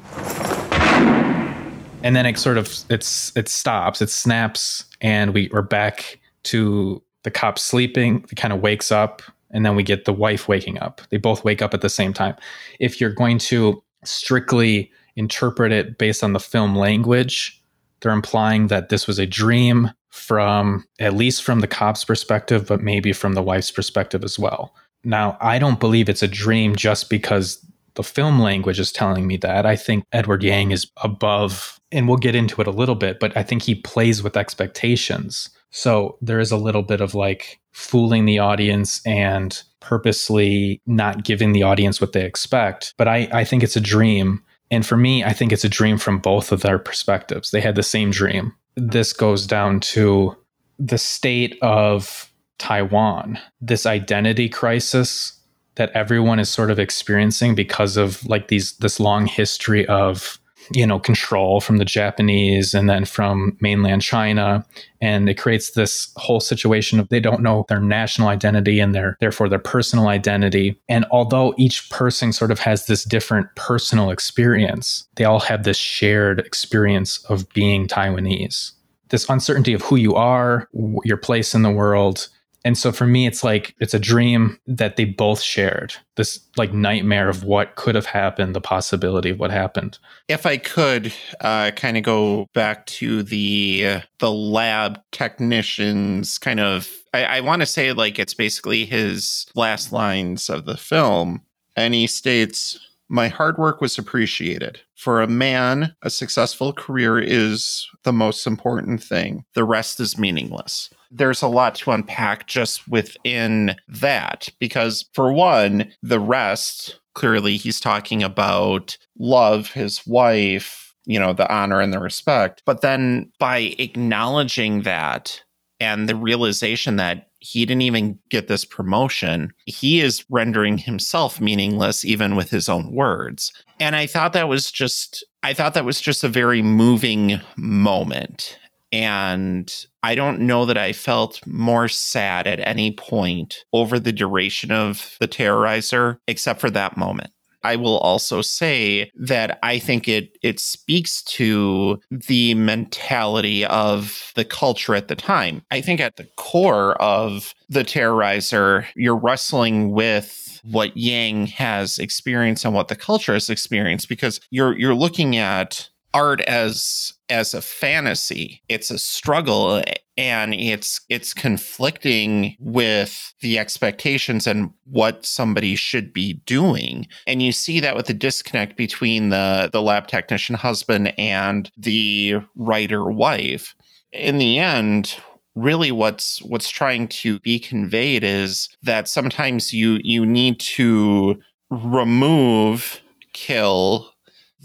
[2.04, 7.00] And then it sort of it's it stops, it snaps, and we are back to
[7.22, 8.24] the cop sleeping.
[8.28, 11.00] He kind of wakes up, and then we get the wife waking up.
[11.10, 12.34] They both wake up at the same time.
[12.80, 17.62] If you're going to strictly interpret it based on the film language,
[18.00, 22.82] they're implying that this was a dream from at least from the cop's perspective, but
[22.82, 24.74] maybe from the wife's perspective as well.
[25.04, 29.36] Now, I don't believe it's a dream just because the film language is telling me
[29.38, 29.66] that.
[29.66, 33.36] I think Edward Yang is above, and we'll get into it a little bit, but
[33.36, 35.50] I think he plays with expectations.
[35.70, 41.52] So there is a little bit of like fooling the audience and purposely not giving
[41.52, 42.94] the audience what they expect.
[42.96, 44.42] But I, I think it's a dream.
[44.70, 47.50] And for me, I think it's a dream from both of their perspectives.
[47.50, 48.54] They had the same dream.
[48.76, 50.36] This goes down to
[50.78, 52.31] the state of
[52.62, 55.32] Taiwan, this identity crisis
[55.74, 60.38] that everyone is sort of experiencing because of like these this long history of
[60.72, 64.64] you know control from the Japanese and then from mainland China.
[65.00, 69.16] And it creates this whole situation of they don't know their national identity and their
[69.18, 70.80] therefore their personal identity.
[70.88, 75.78] And although each person sort of has this different personal experience they all have this
[75.78, 78.70] shared experience of being Taiwanese.
[79.08, 80.68] This uncertainty of who you are
[81.02, 82.28] your place in the world
[82.64, 85.94] and so for me, it's like it's a dream that they both shared.
[86.16, 89.98] This like nightmare of what could have happened, the possibility of what happened.
[90.28, 96.60] If I could uh, kind of go back to the uh, the lab technicians, kind
[96.60, 101.42] of, I, I want to say like it's basically his last lines of the film,
[101.76, 102.78] and he states.
[103.08, 104.80] My hard work was appreciated.
[104.94, 109.44] For a man, a successful career is the most important thing.
[109.52, 114.48] The rest is meaningless there's a lot to unpack just within that.
[114.58, 121.52] Because, for one, the rest, clearly, he's talking about love, his wife, you know, the
[121.52, 122.62] honor and the respect.
[122.64, 125.42] But then by acknowledging that
[125.80, 129.52] and the realization that he didn't even get this promotion.
[129.66, 133.52] He is rendering himself meaningless even with his own words.
[133.80, 138.58] And I thought that was just I thought that was just a very moving moment.
[138.92, 139.72] And
[140.02, 145.16] I don't know that I felt more sad at any point over the duration of
[145.18, 147.30] the terrorizer, except for that moment.
[147.64, 154.44] I will also say that I think it it speaks to the mentality of the
[154.44, 155.62] culture at the time.
[155.70, 162.64] I think at the core of the terrorizer, you're wrestling with what Yang has experienced
[162.64, 167.62] and what the culture has experienced because you're you're looking at art as as a
[167.62, 168.62] fantasy.
[168.68, 169.82] It's a struggle
[170.16, 177.06] and it's it's conflicting with the expectations and what somebody should be doing.
[177.26, 182.36] And you see that with the disconnect between the the lab technician husband and the
[182.56, 183.74] writer wife.
[184.12, 185.16] In the end
[185.54, 191.38] really what's what's trying to be conveyed is that sometimes you you need to
[191.70, 193.00] remove
[193.32, 194.11] kill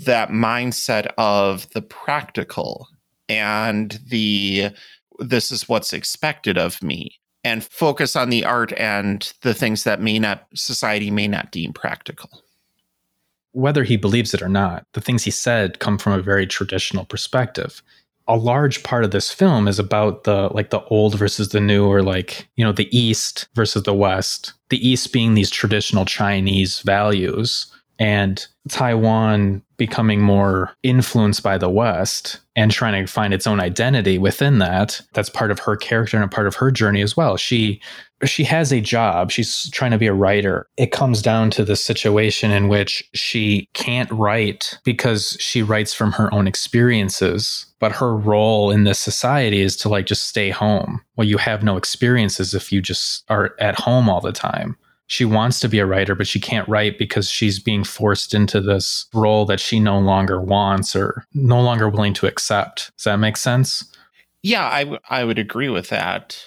[0.06, 2.88] that mindset of the practical
[3.30, 4.70] and the
[5.20, 10.02] this is what's expected of me and focus on the art and the things that
[10.02, 12.44] may not society may not deem practical.
[13.54, 17.06] Whether he believes it or not the things he said come from a very traditional
[17.06, 17.82] perspective.
[18.30, 21.88] A large part of this film is about the like the old versus the new
[21.88, 26.82] or like you know the east versus the west the east being these traditional chinese
[26.82, 27.68] values
[28.00, 34.18] and Taiwan becoming more influenced by the West and trying to find its own identity
[34.18, 35.02] within that.
[35.14, 37.38] That's part of her character and a part of her journey as well.
[37.38, 37.82] She
[38.26, 39.30] she has a job.
[39.30, 40.66] She's trying to be a writer.
[40.76, 46.14] It comes down to the situation in which she can't write because she writes from
[46.14, 47.68] her own experiences.
[47.80, 51.02] But her role in this society is to like just stay home.
[51.16, 54.78] Well, you have no experiences if you just are at home all the time
[55.08, 58.60] she wants to be a writer, but she can't write because she's being forced into
[58.62, 62.92] this role that she no longer wants or no longer willing to accept.
[62.98, 63.86] Does that make sense?
[64.44, 66.38] Yeah, I, w- I would agree with that.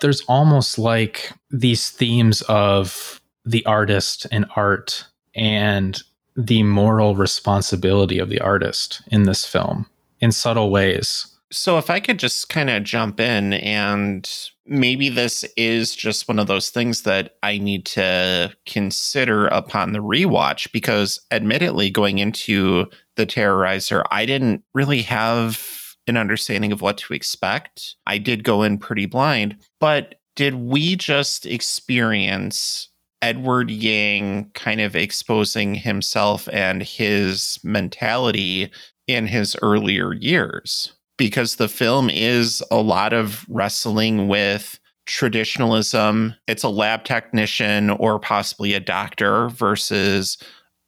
[0.00, 6.00] There's almost like these themes of the artist and art and
[6.36, 9.86] the moral responsibility of the artist in this film
[10.20, 11.26] in subtle ways.
[11.50, 14.28] So, if I could just kind of jump in and
[14.66, 19.98] maybe this is just one of those things that I need to consider upon the
[19.98, 22.86] rewatch because, admittedly, going into
[23.16, 25.60] the Terrorizer, I didn't really have
[26.06, 27.96] an understanding of what to expect.
[28.06, 32.88] I did go in pretty blind, but did we just experience
[33.20, 38.70] Edward Yang kind of exposing himself and his mentality
[39.06, 40.92] in his earlier years?
[41.22, 46.34] Because the film is a lot of wrestling with traditionalism.
[46.48, 50.36] It's a lab technician or possibly a doctor versus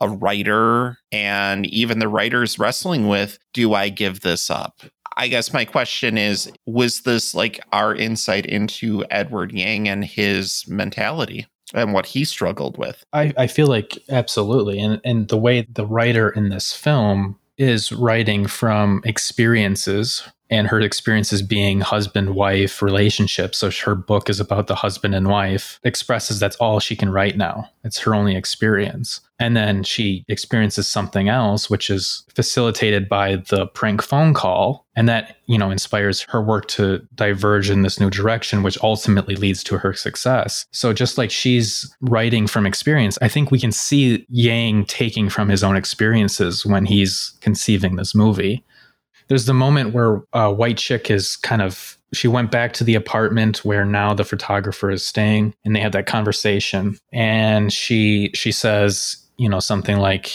[0.00, 0.98] a writer.
[1.12, 4.80] And even the writer's wrestling with do I give this up?
[5.16, 10.64] I guess my question is was this like our insight into Edward Yang and his
[10.66, 11.46] mentality?
[11.72, 13.04] and what he struggled with.
[13.12, 14.78] I, I feel like absolutely.
[14.78, 20.80] And and the way the writer in this film is writing from experiences and her
[20.80, 23.58] experiences being husband wife relationships.
[23.58, 27.36] So her book is about the husband and wife, expresses that's all she can write
[27.36, 27.70] now.
[27.82, 29.20] It's her only experience.
[29.40, 34.86] And then she experiences something else, which is facilitated by the prank phone call.
[34.96, 39.34] And that, you know, inspires her work to diverge in this new direction, which ultimately
[39.34, 40.66] leads to her success.
[40.70, 45.48] So just like she's writing from experience, I think we can see Yang taking from
[45.48, 48.64] his own experiences when he's conceiving this movie
[49.28, 52.94] there's the moment where uh, White Chick is kind of she went back to the
[52.94, 56.96] apartment where now the photographer is staying, and they have that conversation.
[57.12, 60.30] And she she says, you know, something like,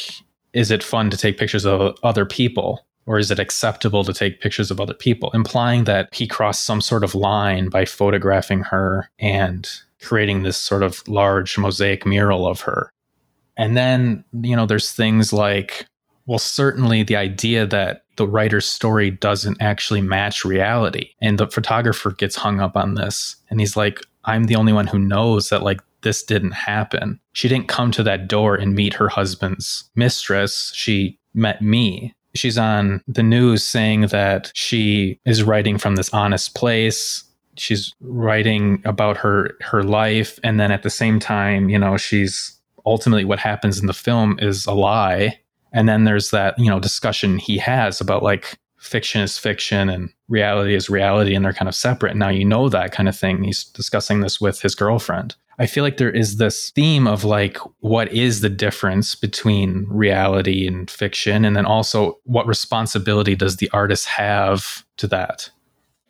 [0.53, 4.39] "Is it fun to take pictures of other people?" Or is it acceptable to take
[4.39, 5.31] pictures of other people?
[5.33, 9.67] Implying that he crossed some sort of line by photographing her and
[9.99, 12.91] creating this sort of large mosaic mural of her.
[13.57, 15.87] And then, you know, there's things like,
[16.29, 21.09] well, certainly the idea that the writer's story doesn't actually match reality.
[21.19, 23.35] And the photographer gets hung up on this.
[23.49, 27.19] And he's like, I'm the only one who knows that, like, this didn't happen.
[27.33, 30.71] She didn't come to that door and meet her husband's mistress.
[30.75, 32.13] She met me.
[32.35, 37.23] She's on the news saying that she is writing from this honest place.
[37.57, 42.55] She's writing about her her life and then at the same time, you know, she's
[42.85, 45.39] ultimately what happens in the film is a lie
[45.71, 50.09] and then there's that, you know, discussion he has about like fiction is fiction and
[50.29, 52.15] reality is reality and they're kind of separate.
[52.15, 53.43] Now you know that kind of thing.
[53.43, 55.35] He's discussing this with his girlfriend.
[55.59, 60.65] I feel like there is this theme of like, what is the difference between reality
[60.65, 61.43] and fiction?
[61.43, 65.49] And then also, what responsibility does the artist have to that?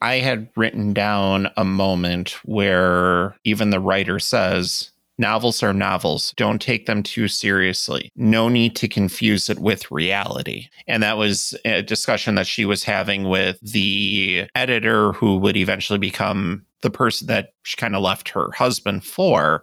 [0.01, 6.33] I had written down a moment where even the writer says, Novels are novels.
[6.37, 8.09] Don't take them too seriously.
[8.15, 10.69] No need to confuse it with reality.
[10.87, 15.99] And that was a discussion that she was having with the editor who would eventually
[15.99, 19.61] become the person that she kind of left her husband for.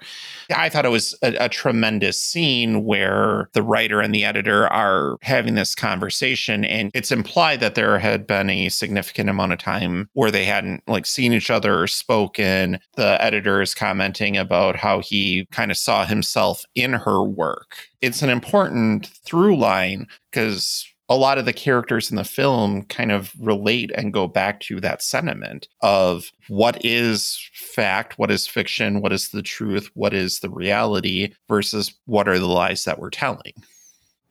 [0.54, 5.16] I thought it was a, a, tremendous scene where the writer and the editor are
[5.22, 10.08] having this conversation, and it's implied that there had been a significant amount of time
[10.12, 12.78] where they hadn't like seen each other or spoken.
[12.96, 17.76] The editor is commenting about how he kind of saw himself in her work.
[18.02, 23.12] It's an important through line because a lot of the characters in the film kind
[23.12, 29.00] of relate and go back to that sentiment of what is fact, what is fiction,
[29.00, 33.10] what is the truth, what is the reality versus what are the lies that we're
[33.10, 33.52] telling.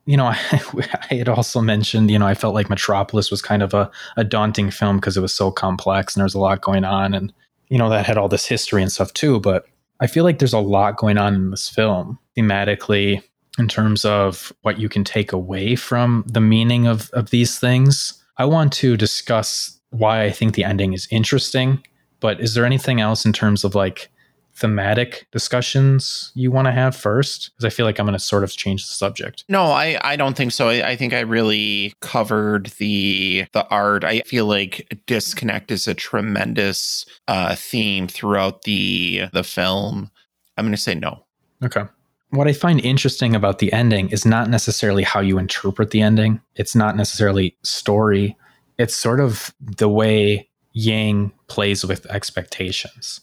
[0.06, 0.38] You know, I,
[1.12, 4.26] I had also mentioned, you know, I felt like Metropolis was kind of a, a
[4.26, 7.14] daunting film because it was so complex and there was a lot going on.
[7.14, 7.32] And,
[7.70, 9.40] you know, that had all this history and stuff too.
[9.40, 9.66] But
[10.02, 13.24] I feel like there's a lot going on in this film thematically,
[13.58, 18.22] in terms of what you can take away from the meaning of, of these things.
[18.38, 21.84] I want to discuss why I think the ending is interesting,
[22.20, 24.10] but is there anything else in terms of like
[24.58, 27.52] thematic discussions you want to have first?
[27.52, 29.46] Because I feel like I'm going to sort of change the subject.
[29.48, 30.68] No, I, I don't think so.
[30.68, 34.04] I, I think I really covered the the art.
[34.04, 40.12] I feel like disconnect is a tremendous uh, theme throughout the the film.
[40.58, 41.26] I'm going to say no.
[41.64, 41.84] Okay
[42.30, 46.42] what I find interesting about the ending is not necessarily how you interpret the ending.
[46.56, 48.36] It's not necessarily story.
[48.78, 53.22] It's sort of the way Yang plays with expectations.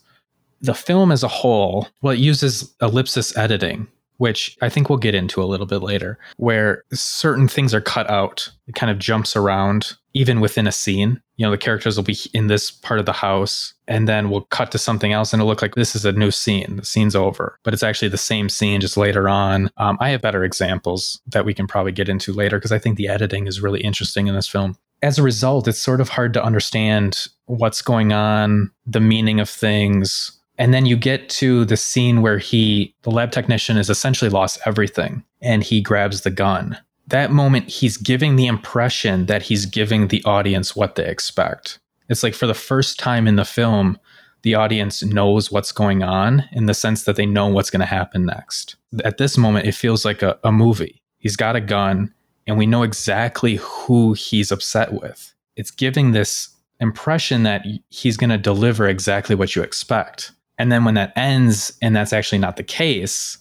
[0.62, 3.88] The film as a whole, well, it uses ellipsis editing,
[4.18, 8.08] which I think we'll get into a little bit later, where certain things are cut
[8.08, 8.48] out.
[8.66, 11.20] It kind of jumps around even within a scene.
[11.36, 14.42] You know, the characters will be in this part of the house and then we'll
[14.42, 16.76] cut to something else and it'll look like this is a new scene.
[16.76, 19.70] The scene's over, but it's actually the same scene just later on.
[19.76, 22.96] Um, I have better examples that we can probably get into later because I think
[22.96, 24.76] the editing is really interesting in this film.
[25.02, 29.50] As a result, it's sort of hard to understand what's going on, the meaning of
[29.50, 30.38] things.
[30.58, 34.60] And then you get to the scene where he, the lab technician, has essentially lost
[34.66, 36.78] everything and he grabs the gun
[37.12, 41.78] that moment he's giving the impression that he's giving the audience what they expect.
[42.08, 43.98] It's like for the first time in the film,
[44.42, 47.86] the audience knows what's going on in the sense that they know what's going to
[47.86, 48.76] happen next.
[49.04, 51.00] At this moment, it feels like a, a movie.
[51.18, 52.12] He's got a gun,
[52.46, 55.32] and we know exactly who he's upset with.
[55.54, 56.48] It's giving this
[56.80, 60.32] impression that he's going to deliver exactly what you expect.
[60.62, 63.36] And then when that ends, and that's actually not the case,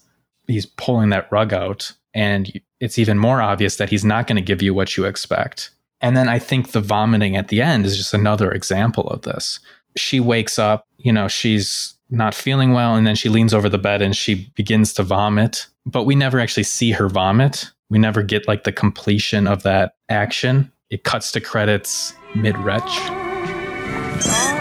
[0.48, 4.42] he's pulling that rug out and it's even more obvious that he's not going to
[4.42, 5.70] give you what you expect.
[6.02, 9.60] And then I think the vomiting at the end is just another example of this.
[9.96, 13.78] She wakes up, you know, she's not feeling well, and then she leans over the
[13.78, 15.68] bed and she begins to vomit.
[15.86, 17.70] But we never actually see her vomit.
[17.92, 20.72] We never get like the completion of that action.
[20.90, 22.82] It cuts to credits mid retch.
[24.24, 24.61] Oh.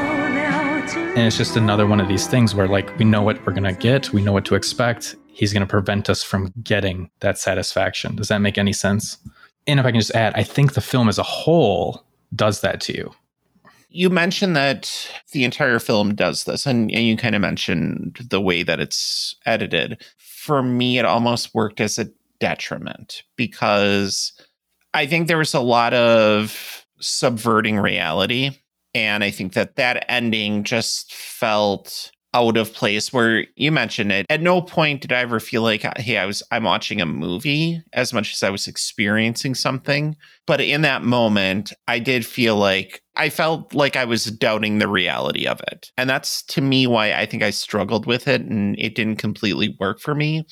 [1.11, 3.65] And it's just another one of these things where, like, we know what we're going
[3.65, 7.37] to get, we know what to expect, he's going to prevent us from getting that
[7.37, 8.15] satisfaction.
[8.15, 9.19] Does that make any sense?
[9.67, 12.81] And if I can just add, I think the film as a whole does that
[12.83, 13.13] to you.
[13.89, 18.41] You mentioned that the entire film does this, and, and you kind of mentioned the
[18.41, 20.03] way that it's edited.
[20.17, 22.09] For me, it almost worked as a
[22.39, 24.33] detriment because
[24.95, 28.53] I think there was a lot of subverting reality.
[28.95, 34.27] And I think that that ending just felt out of place where you mentioned it.
[34.31, 37.83] At no point did i ever feel like hey i was i'm watching a movie
[37.93, 40.17] as much as i was experiencing something.
[40.47, 44.89] But in that moment i did feel like i felt like i was doubting the
[44.89, 45.91] reality of it.
[45.97, 49.77] And that's to me why i think i struggled with it and it didn't completely
[49.81, 50.47] work for me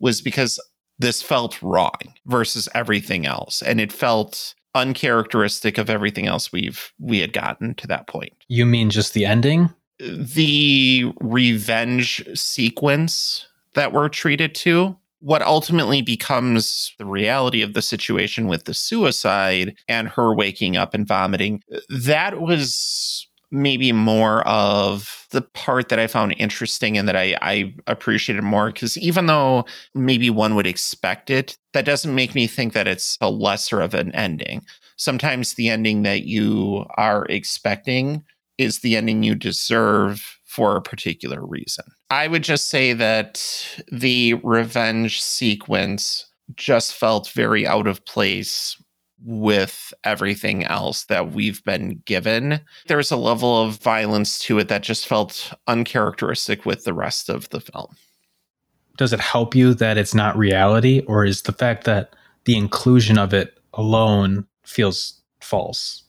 [0.00, 0.60] was because
[0.98, 3.62] this felt wrong versus everything else.
[3.62, 8.32] And it felt uncharacteristic of everything else we've we had gotten to that point.
[8.48, 9.70] You mean just the ending?
[9.98, 18.46] The revenge sequence that we're treated to what ultimately becomes the reality of the situation
[18.46, 25.42] with the suicide and her waking up and vomiting that was maybe more of the
[25.42, 28.66] part that I found interesting and that I, I appreciated more.
[28.72, 33.16] Because even though maybe one would expect it, that doesn't make me think that it's
[33.20, 34.62] a lesser of an ending.
[34.96, 38.24] Sometimes the ending that you are expecting
[38.58, 41.84] is the ending you deserve for a particular reason.
[42.10, 43.44] I would just say that
[43.92, 46.24] the revenge sequence
[46.56, 48.76] just felt very out of place
[49.24, 52.60] with everything else that we've been given.
[52.86, 57.48] There's a level of violence to it that just felt uncharacteristic with the rest of
[57.50, 57.96] the film.
[58.98, 62.14] does it help you that it's not reality, or is the fact that
[62.44, 66.02] the inclusion of it alone feels false?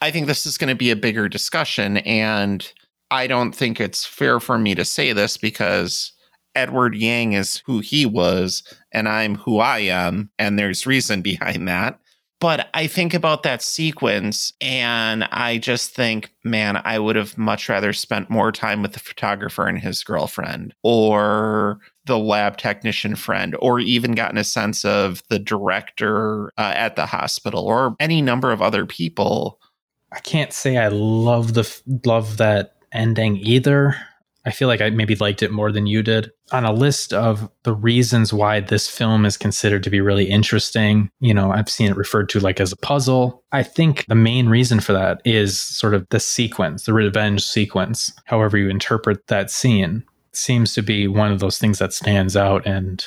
[0.00, 2.70] I think this is going to be a bigger discussion, and
[3.10, 6.12] I don't think it's fair for me to say this because
[6.54, 11.68] Edward Yang is who he was, and I'm who I am, and there's reason behind
[11.68, 12.00] that.
[12.38, 17.68] But I think about that sequence and I just think, man, I would have much
[17.68, 23.56] rather spent more time with the photographer and his girlfriend or the lab technician friend,
[23.60, 28.52] or even gotten a sense of the director uh, at the hospital or any number
[28.52, 29.58] of other people.
[30.12, 33.96] I can't say I love the love that ending either.
[34.46, 36.30] I feel like I maybe liked it more than you did.
[36.52, 41.10] On a list of the reasons why this film is considered to be really interesting,
[41.18, 43.42] you know, I've seen it referred to like as a puzzle.
[43.50, 48.12] I think the main reason for that is sort of the sequence, the revenge sequence,
[48.24, 52.64] however you interpret that scene, seems to be one of those things that stands out.
[52.66, 53.04] And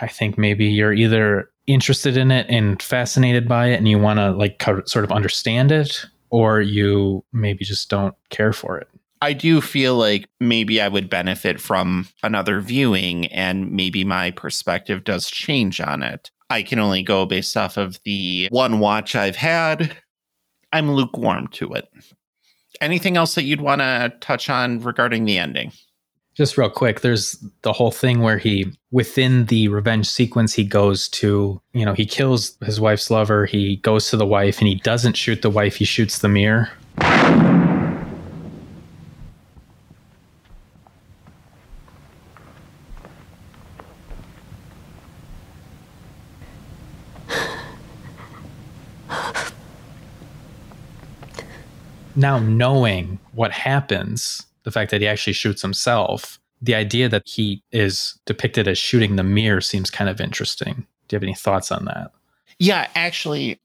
[0.00, 4.18] I think maybe you're either interested in it and fascinated by it and you want
[4.18, 8.88] to like sort of understand it, or you maybe just don't care for it.
[9.22, 15.04] I do feel like maybe I would benefit from another viewing and maybe my perspective
[15.04, 16.32] does change on it.
[16.50, 19.96] I can only go based off of the one watch I've had.
[20.72, 21.88] I'm lukewarm to it.
[22.80, 25.70] Anything else that you'd want to touch on regarding the ending?
[26.34, 31.08] Just real quick, there's the whole thing where he, within the revenge sequence, he goes
[31.10, 34.74] to, you know, he kills his wife's lover, he goes to the wife, and he
[34.74, 36.70] doesn't shoot the wife, he shoots the mirror.
[52.14, 57.62] Now knowing what happens, the fact that he actually shoots himself, the idea that he
[57.72, 60.86] is depicted as shooting the mirror seems kind of interesting.
[61.08, 62.12] Do you have any thoughts on that?
[62.58, 63.60] Yeah, actually,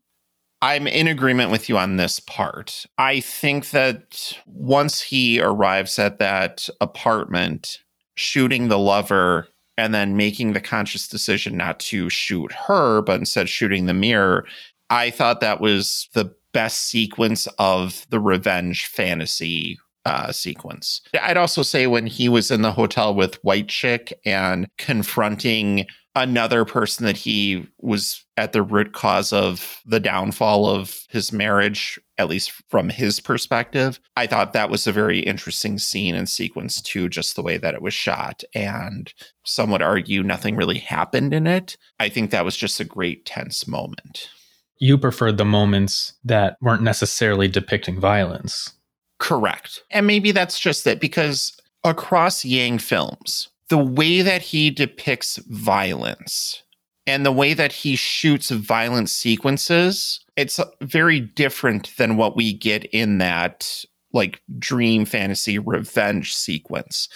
[0.61, 2.85] I'm in agreement with you on this part.
[2.97, 7.79] I think that once he arrives at that apartment,
[8.15, 13.47] shooting the lover and then making the conscious decision not to shoot her, but instead
[13.47, 14.47] shooting the mirror,
[14.89, 21.01] I thought that was the best sequence of the revenge fantasy uh, sequence.
[21.21, 25.85] I'd also say when he was in the hotel with White Chick and confronting
[26.15, 31.99] another person that he was at the root cause of the downfall of his marriage,
[32.17, 33.99] at least from his perspective.
[34.15, 37.75] I thought that was a very interesting scene and sequence too, just the way that
[37.75, 38.43] it was shot.
[38.55, 39.13] And
[39.45, 41.77] some would argue nothing really happened in it.
[41.99, 44.31] I think that was just a great tense moment
[44.79, 48.73] you preferred the moments that weren't necessarily depicting violence.
[49.19, 49.83] Correct.
[49.89, 56.63] And maybe that's just it because across Yang films, the way that he depicts violence
[57.05, 62.85] and the way that he shoots violent sequences, it's very different than what we get
[62.85, 67.09] in that like dream fantasy revenge sequence.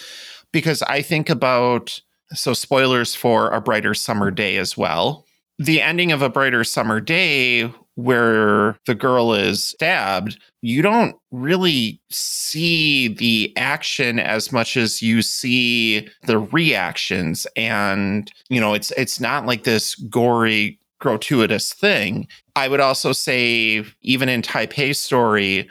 [0.52, 2.02] Because I think about
[2.34, 5.26] so spoilers for a brighter summer day as well
[5.62, 12.02] the ending of a brighter summer day where the girl is stabbed, you don't really
[12.10, 19.20] see the action as much as you see the reactions and you know it's it's
[19.20, 22.28] not like this gory gratuitous thing.
[22.56, 25.70] I would also say even in Taipei story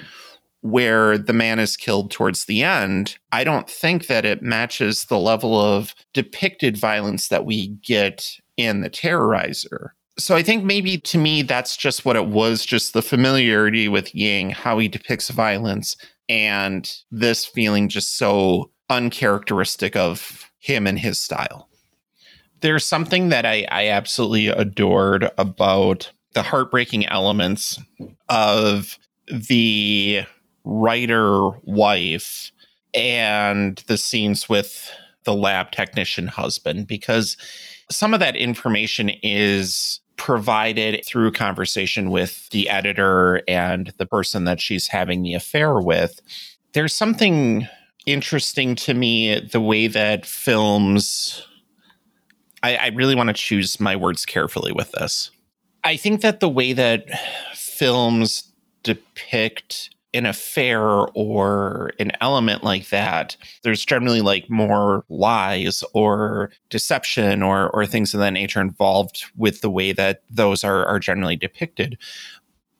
[0.62, 5.18] where the man is killed towards the end, I don't think that it matches the
[5.18, 9.90] level of depicted violence that we get and the terrorizer.
[10.18, 14.14] So I think maybe to me, that's just what it was just the familiarity with
[14.14, 15.96] Yang, how he depicts violence,
[16.28, 21.68] and this feeling just so uncharacteristic of him and his style.
[22.60, 27.80] There's something that I, I absolutely adored about the heartbreaking elements
[28.28, 30.24] of the
[30.64, 32.52] writer wife
[32.94, 34.90] and the scenes with
[35.24, 37.36] the lab technician husband because
[37.90, 44.60] some of that information is provided through conversation with the editor and the person that
[44.60, 46.20] she's having the affair with.
[46.72, 47.66] There's something
[48.06, 51.46] interesting to me the way that films.
[52.62, 55.30] I, I really want to choose my words carefully with this.
[55.84, 57.06] I think that the way that
[57.54, 66.50] films depict an affair or an element like that, there's generally like more lies or
[66.68, 70.98] deception or or things of that nature involved with the way that those are are
[70.98, 71.96] generally depicted.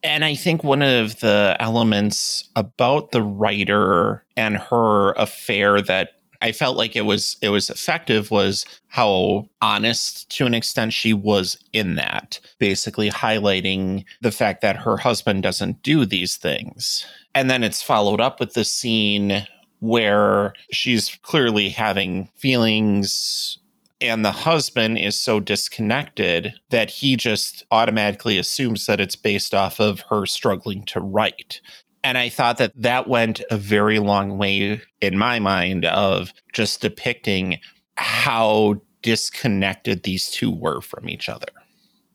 [0.03, 6.13] And I think one of the elements about the writer and her affair that
[6.43, 11.13] I felt like it was it was effective was how honest to an extent she
[11.13, 17.05] was in that, basically highlighting the fact that her husband doesn't do these things.
[17.35, 19.47] And then it's followed up with the scene
[19.79, 23.59] where she's clearly having feelings
[24.01, 29.79] and the husband is so disconnected that he just automatically assumes that it's based off
[29.79, 31.61] of her struggling to write.
[32.03, 36.81] And I thought that that went a very long way in my mind of just
[36.81, 37.59] depicting
[37.97, 41.49] how disconnected these two were from each other.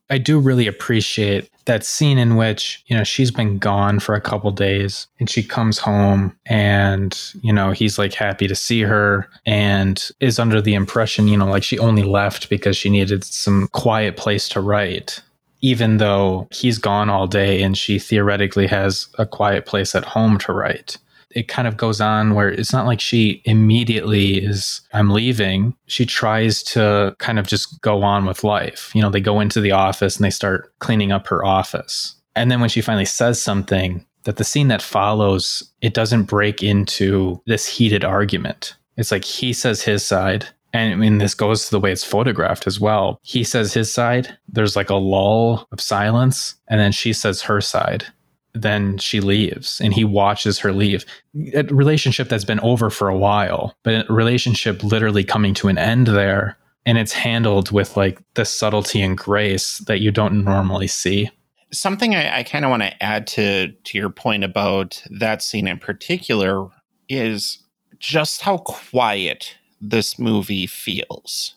[0.10, 4.22] I do really appreciate that scene in which, you know, she's been gone for a
[4.22, 9.28] couple days and she comes home and, you know, he's like happy to see her
[9.46, 13.68] and is under the impression, you know, like she only left because she needed some
[13.72, 15.22] quiet place to write.
[15.62, 20.38] Even though he's gone all day and she theoretically has a quiet place at home
[20.38, 20.98] to write
[21.36, 25.76] it kind of goes on where it's not like she immediately is i'm leaving.
[25.86, 28.92] She tries to kind of just go on with life.
[28.96, 32.16] You know they go into the office and they start cleaning up her office.
[32.36, 36.64] And then when she finally says something that the scene that follows it doesn't break
[36.64, 38.76] into this heated argument.
[38.98, 42.04] It's like he says his side and I mean, this goes to the way it's
[42.04, 43.18] photographed as well.
[43.24, 47.62] He says his side, there's like a lull of silence, and then she says her
[47.62, 48.08] side
[48.56, 51.06] then she leaves and he watches her leave.
[51.54, 55.78] A relationship that's been over for a while, but a relationship literally coming to an
[55.78, 56.58] end there.
[56.86, 61.30] And it's handled with like the subtlety and grace that you don't normally see.
[61.74, 65.68] Something I, I kind of want to add to to your point about that scene
[65.68, 66.68] in particular
[67.10, 67.64] is
[67.98, 71.56] just how quiet this movie feels.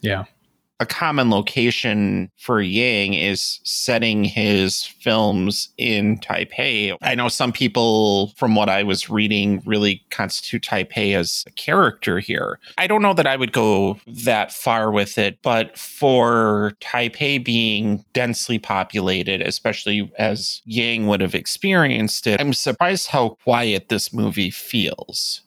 [0.00, 0.24] Yeah
[0.80, 6.96] a common location for Yang is setting his films in Taipei.
[7.00, 12.18] I know some people, from what I was reading, really constitute Taipei as a character
[12.18, 12.58] here.
[12.76, 18.04] I don't know that I would go that far with it, but for Taipei being
[18.12, 24.50] densely populated, especially as Yang would have experienced it, I'm surprised how quiet this movie
[24.50, 25.42] feels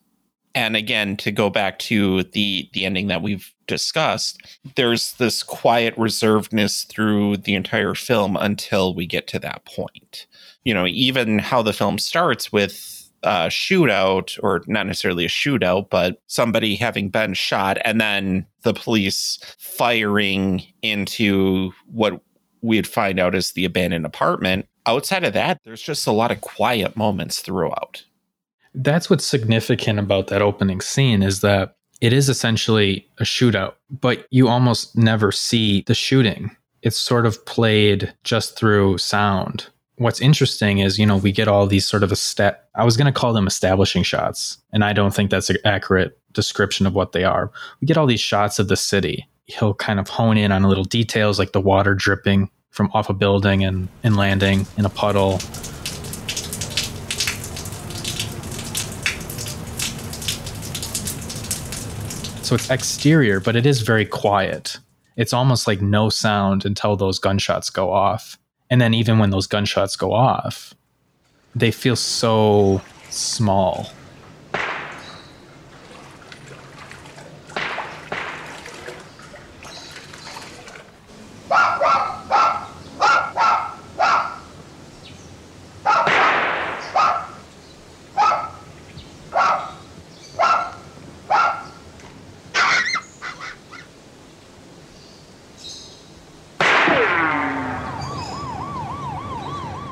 [0.56, 4.40] and again to go back to the the ending that we've discussed
[4.76, 10.28] there's this quiet reservedness through the entire film until we get to that point.
[10.64, 15.90] You know even how the film starts with a shootout or not necessarily a shootout
[15.90, 22.22] but somebody having been shot and then the police firing into what
[22.62, 24.68] we'd find out is the abandoned apartment.
[24.86, 28.04] Outside of that there's just a lot of quiet moments throughout.
[28.76, 34.28] That's what's significant about that opening scene is that it is essentially a shootout, but
[34.30, 36.56] you almost never see the shooting.
[36.82, 39.68] It's sort of played just through sound.
[39.96, 42.70] What's interesting is, you know, we get all these sort of a step.
[42.76, 46.20] I was going to call them establishing shots, and I don't think that's an accurate
[46.34, 47.52] description of what they are.
[47.82, 49.28] We get all these shots of the city.
[49.46, 53.14] He'll kind of hone in on little details like the water dripping from off a
[53.14, 55.40] building and, and landing in a puddle
[62.48, 64.78] So it's exterior, but it is very quiet.
[65.18, 68.38] It's almost like no sound until those gunshots go off.
[68.70, 70.74] And then even when those gunshots go off,
[71.54, 73.92] they feel so small.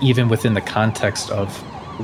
[0.05, 1.55] Even within the context of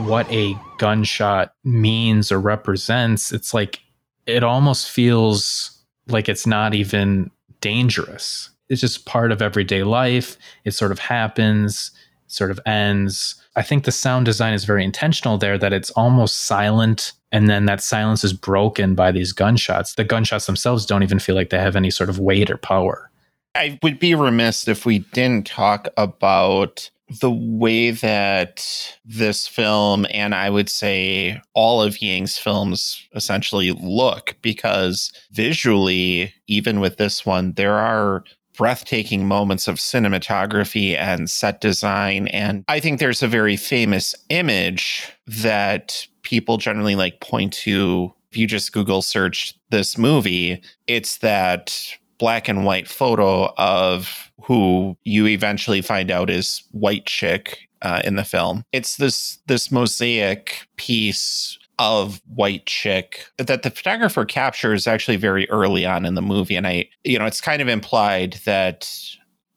[0.08, 3.80] what a gunshot means or represents, it's like
[4.26, 5.78] it almost feels
[6.08, 7.30] like it's not even
[7.60, 8.49] dangerous.
[8.70, 10.38] It's just part of everyday life.
[10.66, 11.91] It sort of happens,
[12.28, 13.36] sort of ends.
[13.56, 17.66] I think the sound design is very intentional there that it's almost silent and then
[17.66, 19.95] that silence is broken by these gunshots.
[19.95, 23.10] The gunshots themselves don't even feel like they have any sort of weight or power.
[23.56, 26.89] I would be remiss if we didn't talk about
[27.20, 34.36] the way that this film and I would say all of Yang's films essentially look,
[34.41, 38.24] because visually, even with this one, there are
[38.55, 42.28] breathtaking moments of cinematography and set design.
[42.28, 48.14] And I think there's a very famous image that people generally like point to.
[48.30, 54.95] If you just Google search this movie, it's that black and white photo of who
[55.03, 58.63] you eventually find out is white chick uh, in the film.
[58.72, 65.84] It's this this mosaic piece of white chick that the photographer captures actually very early
[65.84, 68.91] on in the movie and i you know it's kind of implied that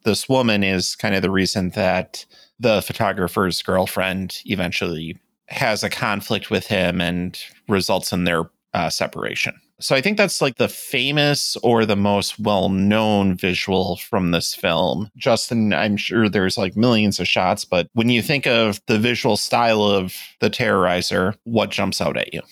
[0.04, 2.24] this woman is kind of the reason that
[2.58, 9.54] the photographer's girlfriend eventually has a conflict with him and results in their uh, separation
[9.80, 14.54] so I think that's like the famous or the most well known visual from this
[14.54, 15.10] film.
[15.16, 19.36] Justin, I'm sure there's like millions of shots, but when you think of the visual
[19.36, 22.42] style of The Terrorizer, what jumps out at you?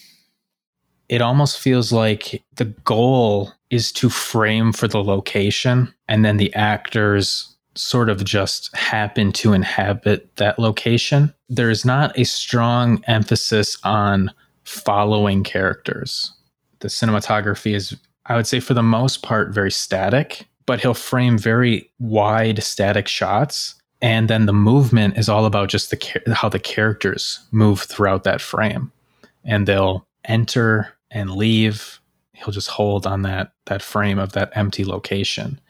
[1.08, 6.52] It almost feels like the goal is to frame for the location, and then the
[6.54, 11.32] actors sort of just happen to inhabit that location.
[11.48, 14.30] There's not a strong emphasis on
[14.64, 16.32] following characters
[16.82, 21.38] the cinematography is, I would say, for the most part, very static, but he'll frame
[21.38, 23.74] very wide static shots.
[24.02, 28.40] And then the movement is all about just the how the characters move throughout that
[28.40, 28.90] frame,
[29.44, 32.00] and they'll enter and leave.
[32.32, 35.60] He'll just hold on that that frame of that empty location.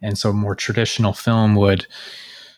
[0.00, 1.86] And so, more traditional film would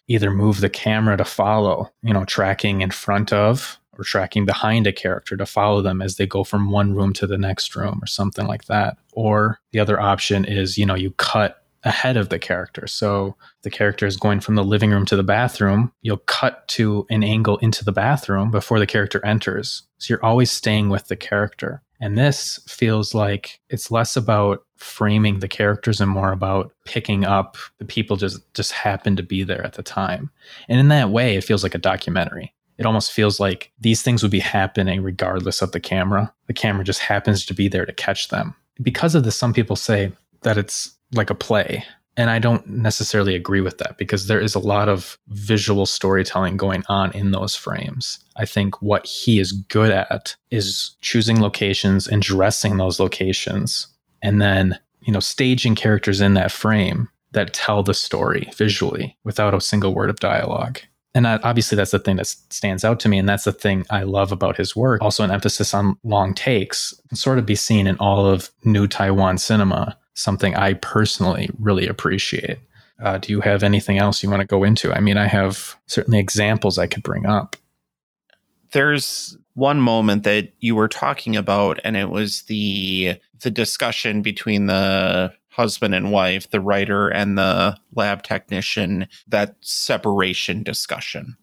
[0.07, 4.87] either move the camera to follow, you know, tracking in front of or tracking behind
[4.87, 7.99] a character to follow them as they go from one room to the next room
[8.03, 8.97] or something like that.
[9.13, 12.87] Or the other option is, you know, you cut ahead of the character.
[12.87, 15.93] So the character is going from the living room to the bathroom.
[16.03, 19.83] You'll cut to an angle into the bathroom before the character enters.
[19.99, 21.83] So you're always staying with the character.
[22.01, 27.57] And this feels like it's less about framing the characters and more about picking up
[27.79, 30.31] the people just just happen to be there at the time.
[30.69, 34.23] And in that way it feels like a documentary it almost feels like these things
[34.23, 36.33] would be happening regardless of the camera.
[36.47, 38.55] The camera just happens to be there to catch them.
[38.81, 40.13] Because of this, some people say
[40.43, 41.85] that it's like a play.
[42.17, 46.57] And I don't necessarily agree with that because there is a lot of visual storytelling
[46.57, 48.19] going on in those frames.
[48.37, 53.87] I think what he is good at is choosing locations and dressing those locations
[54.21, 59.55] and then, you know, staging characters in that frame that tell the story visually without
[59.55, 60.81] a single word of dialogue
[61.15, 64.03] and obviously that's the thing that stands out to me and that's the thing i
[64.03, 65.01] love about his work.
[65.03, 69.39] Also an emphasis on long takes sort of be seen in all of new taiwan
[69.39, 72.59] cinema something i personally really appreciate.
[73.01, 74.93] Uh, do you have anything else you want to go into?
[74.93, 77.57] I mean i have certainly examples i could bring up.
[78.73, 84.67] There's one moment that you were talking about and it was the the discussion between
[84.67, 91.37] the husband and wife, the writer and the lab technician, that separation discussion.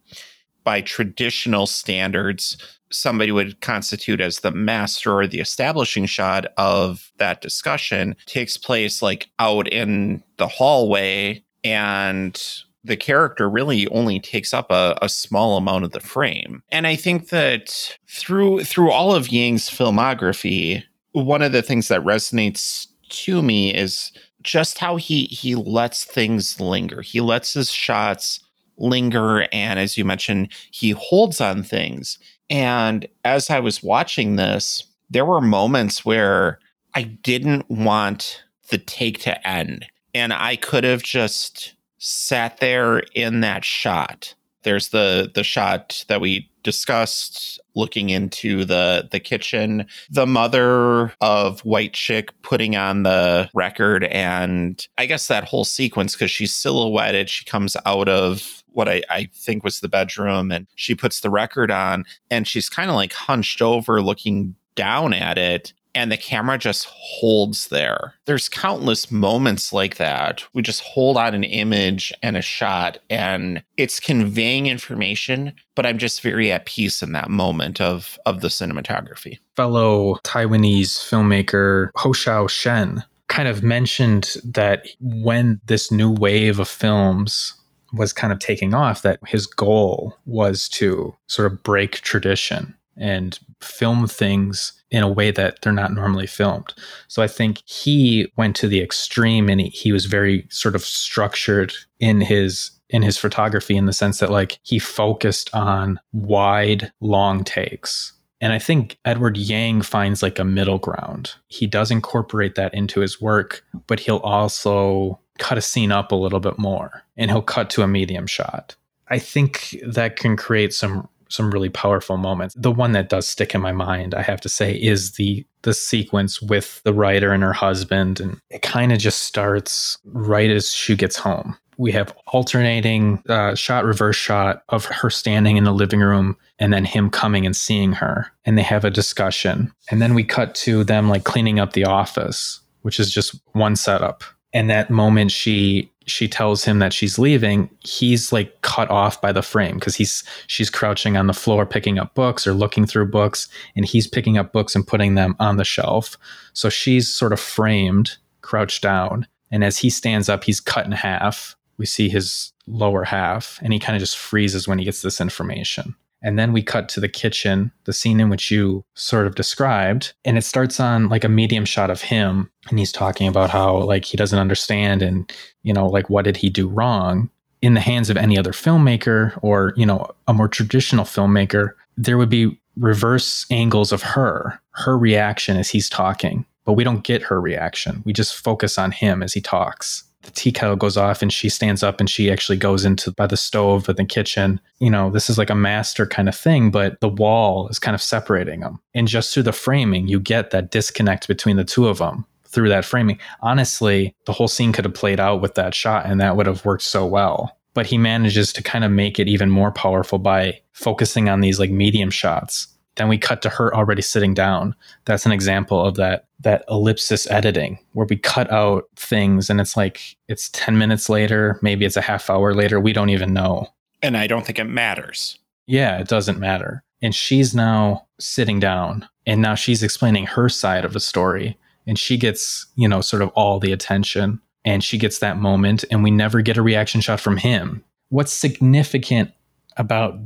[0.64, 2.58] By traditional standards,
[2.92, 9.02] somebody would constitute as the master or the establishing shot of that discussion takes place
[9.02, 12.42] like out in the hallway and
[12.86, 16.62] the character really only takes up a, a, small amount of the frame.
[16.70, 22.04] And I think that through through all of Yang's filmography, one of the things that
[22.04, 27.02] resonates to me is just how he he lets things linger.
[27.02, 28.40] He lets his shots
[28.78, 32.20] linger and as you mentioned, he holds on things.
[32.50, 36.60] And as I was watching this, there were moments where
[36.94, 39.86] I didn't want the take to end.
[40.14, 44.34] And I could have just sat there in that shot.
[44.66, 49.86] There's the the shot that we discussed looking into the the kitchen.
[50.10, 56.14] The mother of white chick putting on the record and i guess that whole sequence
[56.14, 57.30] because she's silhouetted.
[57.30, 61.30] She comes out of what I, I think was the bedroom and she puts the
[61.30, 66.18] record on and she's kind of like hunched over looking down at it and the
[66.18, 68.14] camera just holds there.
[68.26, 70.44] There's countless moments like that.
[70.54, 75.98] We just hold on an image and a shot and it's conveying information, but I'm
[75.98, 79.40] just very at peace in that moment of of the cinematography.
[79.56, 87.54] Fellow Taiwanese filmmaker Hou Hsiao-hsien kind of mentioned that when this new wave of films
[87.94, 93.40] was kind of taking off that his goal was to sort of break tradition and
[93.62, 96.74] film things in a way that they're not normally filmed.
[97.10, 100.86] So I think he went to the extreme and he, he was very sort of
[100.86, 106.94] structured in his in his photography in the sense that like he focused on wide
[107.02, 108.14] long takes.
[108.40, 111.34] And I think Edward Yang finds like a middle ground.
[111.48, 116.16] He does incorporate that into his work, but he'll also cut a scene up a
[116.16, 118.78] little bit more and he'll cut to a medium shot.
[119.10, 122.56] I think that can create some some really powerful moments.
[122.58, 125.74] The one that does stick in my mind, I have to say, is the the
[125.74, 130.72] sequence with the writer and her husband and it kind of just starts right as
[130.72, 135.74] she gets home we have alternating uh, shot, reverse shot of her standing in the
[135.74, 138.32] living room and then him coming and seeing her.
[138.46, 139.74] And they have a discussion.
[139.90, 143.76] And then we cut to them like cleaning up the office, which is just one
[143.76, 144.24] setup.
[144.56, 149.32] And that moment she she tells him that she's leaving, he's like cut off by
[149.32, 153.10] the frame because he's she's crouching on the floor picking up books or looking through
[153.12, 156.18] books, and he's picking up books and putting them on the shelf.
[156.54, 160.94] So she's sort of framed, crouched down, and as he stands up, he's cut in
[160.94, 161.56] half.
[161.78, 165.20] We see his lower half, and he kind of just freezes when he gets this
[165.20, 165.96] information.
[166.22, 170.14] And then we cut to the kitchen, the scene in which you sort of described.
[170.24, 172.50] And it starts on like a medium shot of him.
[172.70, 175.32] And he's talking about how like he doesn't understand and,
[175.64, 177.30] you know, like what did he do wrong?
[177.62, 182.18] In the hands of any other filmmaker or, you know, a more traditional filmmaker, there
[182.18, 186.46] would be reverse angles of her, her reaction as he's talking.
[186.66, 188.02] But we don't get her reaction.
[188.06, 191.50] We just focus on him as he talks the tea kettle goes off and she
[191.50, 194.60] stands up and she actually goes into by the stove in the kitchen.
[194.80, 197.96] You know, this is like a master kind of thing, but the wall is kind
[197.96, 198.80] of separating them.
[198.94, 202.70] And just through the framing, you get that disconnect between the two of them through
[202.70, 203.20] that framing.
[203.42, 206.66] Honestly, the whole scene could have played out with that shot and that would have
[206.66, 207.58] worked so well.
[207.74, 211.60] But he manages to kind of make it even more powerful by focusing on these
[211.60, 214.76] like medium shots then we cut to her already sitting down.
[215.06, 219.78] That's an example of that that ellipsis editing where we cut out things and it's
[219.78, 223.68] like it's 10 minutes later, maybe it's a half hour later, we don't even know.
[224.02, 225.40] And I don't think it matters.
[225.66, 226.84] Yeah, it doesn't matter.
[227.02, 231.98] And she's now sitting down and now she's explaining her side of the story and
[231.98, 236.04] she gets, you know, sort of all the attention and she gets that moment and
[236.04, 237.84] we never get a reaction shot from him.
[238.10, 239.32] What's significant
[239.78, 240.20] about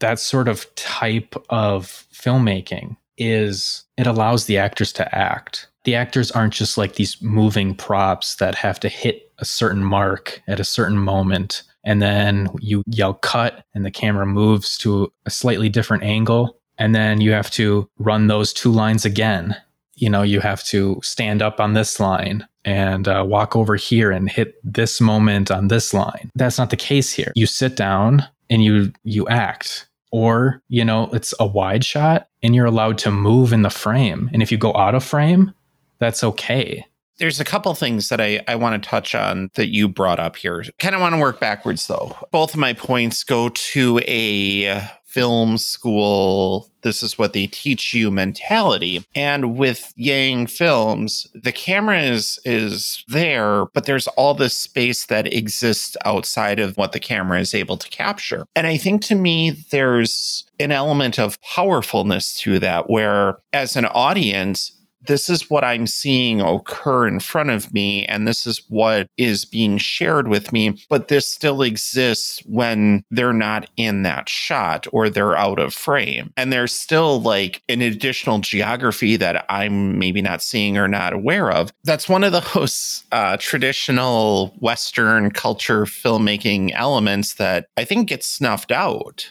[0.00, 5.68] that sort of type of filmmaking is it allows the actors to act.
[5.84, 10.42] The actors aren't just like these moving props that have to hit a certain mark
[10.48, 15.30] at a certain moment and then you yell cut and the camera moves to a
[15.30, 19.56] slightly different angle and then you have to run those two lines again.
[19.94, 24.10] You know you have to stand up on this line and uh, walk over here
[24.10, 26.30] and hit this moment on this line.
[26.34, 27.32] That's not the case here.
[27.34, 32.54] You sit down and you you act or you know it's a wide shot and
[32.54, 35.52] you're allowed to move in the frame and if you go out of frame
[35.98, 36.84] that's okay
[37.20, 40.36] there's a couple things that I, I want to touch on that you brought up
[40.36, 40.64] here.
[40.78, 42.16] Kind of want to work backwards though.
[42.32, 44.80] Both of my points go to a
[45.10, 49.04] film school, this is what they teach you mentality.
[49.14, 55.32] And with Yang films, the camera is is there, but there's all this space that
[55.32, 58.46] exists outside of what the camera is able to capture.
[58.54, 63.86] And I think to me there's an element of powerfulness to that where as an
[63.86, 64.72] audience
[65.06, 69.44] this is what I'm seeing occur in front of me, and this is what is
[69.44, 70.78] being shared with me.
[70.88, 76.32] But this still exists when they're not in that shot or they're out of frame.
[76.36, 81.50] And there's still like an additional geography that I'm maybe not seeing or not aware
[81.50, 81.72] of.
[81.84, 88.72] That's one of those uh, traditional Western culture filmmaking elements that I think gets snuffed
[88.72, 89.30] out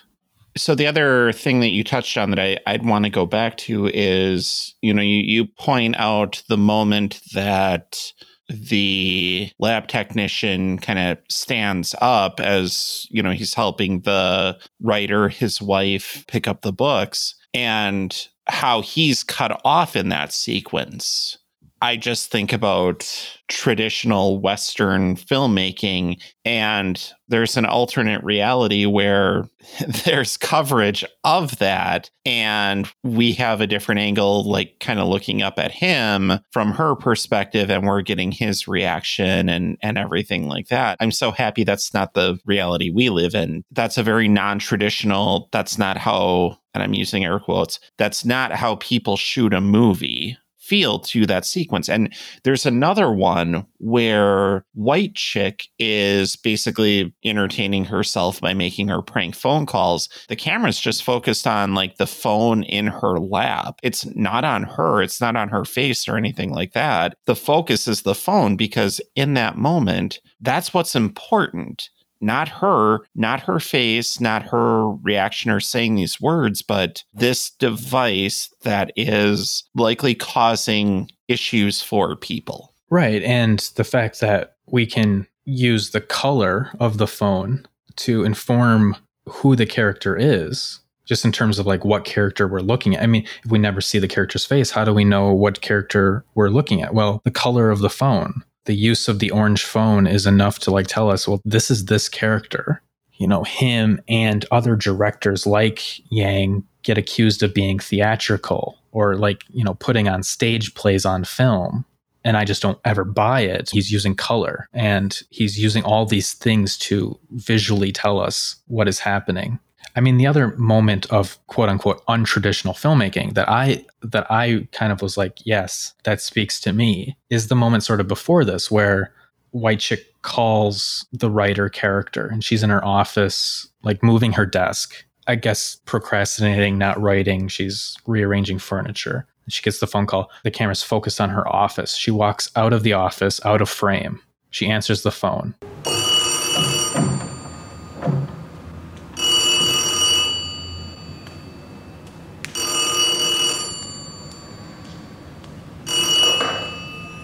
[0.59, 3.57] so the other thing that you touched on that I, I'd want to go back
[3.57, 8.11] to is, you know, you, you point out the moment that
[8.49, 15.61] the lab technician kind of stands up as, you know, he's helping the writer, his
[15.61, 21.37] wife, pick up the books and how he's cut off in that sequence.
[21.81, 23.07] I just think about
[23.47, 29.47] traditional Western filmmaking, and there's an alternate reality where
[30.05, 35.57] there's coverage of that, and we have a different angle, like kind of looking up
[35.57, 40.97] at him from her perspective, and we're getting his reaction and and everything like that.
[40.99, 43.63] I'm so happy that's not the reality we live in.
[43.71, 45.49] That's a very non-traditional.
[45.51, 47.79] That's not how, and I'm using air quotes.
[47.97, 50.37] That's not how people shoot a movie
[50.69, 51.89] feel to that sequence.
[51.89, 52.13] And
[52.43, 59.65] there's another one where White Chick is basically entertaining herself by making her prank phone
[59.65, 60.07] calls.
[60.27, 63.79] The camera's just focused on like the phone in her lap.
[63.81, 67.15] It's not on her, it's not on her face or anything like that.
[67.25, 71.89] The focus is the phone because in that moment, that's what's important
[72.21, 78.53] not her, not her face, not her reaction or saying these words, but this device
[78.63, 82.73] that is likely causing issues for people.
[82.89, 83.21] Right.
[83.23, 87.65] And the fact that we can use the color of the phone
[87.97, 88.95] to inform
[89.27, 93.01] who the character is, just in terms of like what character we're looking at.
[93.01, 96.23] I mean, if we never see the character's face, how do we know what character
[96.35, 96.93] we're looking at?
[96.93, 100.71] Well, the color of the phone the use of the orange phone is enough to
[100.71, 102.81] like tell us, well, this is this character.
[103.13, 109.43] You know, him and other directors like Yang get accused of being theatrical or like,
[109.49, 111.85] you know, putting on stage plays on film.
[112.23, 113.69] And I just don't ever buy it.
[113.71, 118.99] He's using color and he's using all these things to visually tell us what is
[118.99, 119.59] happening.
[119.99, 124.93] I mean, the other moment of quote unquote untraditional filmmaking that I that I kind
[124.93, 128.71] of was like, yes, that speaks to me, is the moment sort of before this
[128.71, 129.13] where
[129.51, 135.03] white chick calls the writer character and she's in her office, like moving her desk.
[135.27, 137.49] I guess procrastinating, not writing.
[137.49, 139.27] She's rearranging furniture.
[139.49, 140.31] She gets the phone call.
[140.45, 141.95] The camera's focused on her office.
[141.95, 144.21] She walks out of the office, out of frame.
[144.49, 145.55] She answers the phone.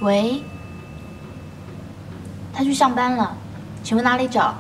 [0.05, 0.43] 喂，
[2.53, 3.37] 他去上班了，
[3.83, 4.55] 请问哪里找？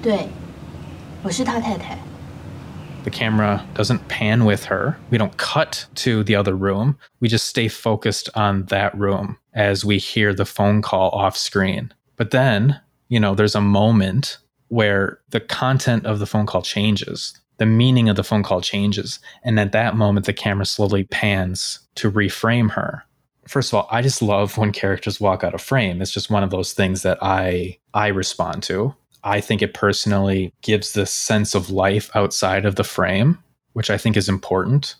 [0.00, 0.28] 对，
[1.22, 1.98] 我是他太太。
[3.04, 4.96] The camera doesn't pan with her.
[5.10, 6.96] We don't cut to the other room.
[7.20, 11.90] We just stay focused on that room as we hear the phone call off screen.
[12.16, 14.38] But then, you know, there's a moment
[14.73, 17.39] where the content of the phone call changes.
[17.57, 19.19] The meaning of the phone call changes.
[19.43, 23.03] And at that moment, the camera slowly pans to reframe her.
[23.47, 26.01] First of all, I just love when characters walk out of frame.
[26.01, 28.95] It's just one of those things that I I respond to.
[29.23, 33.37] I think it personally gives this sense of life outside of the frame,
[33.73, 34.95] which I think is important.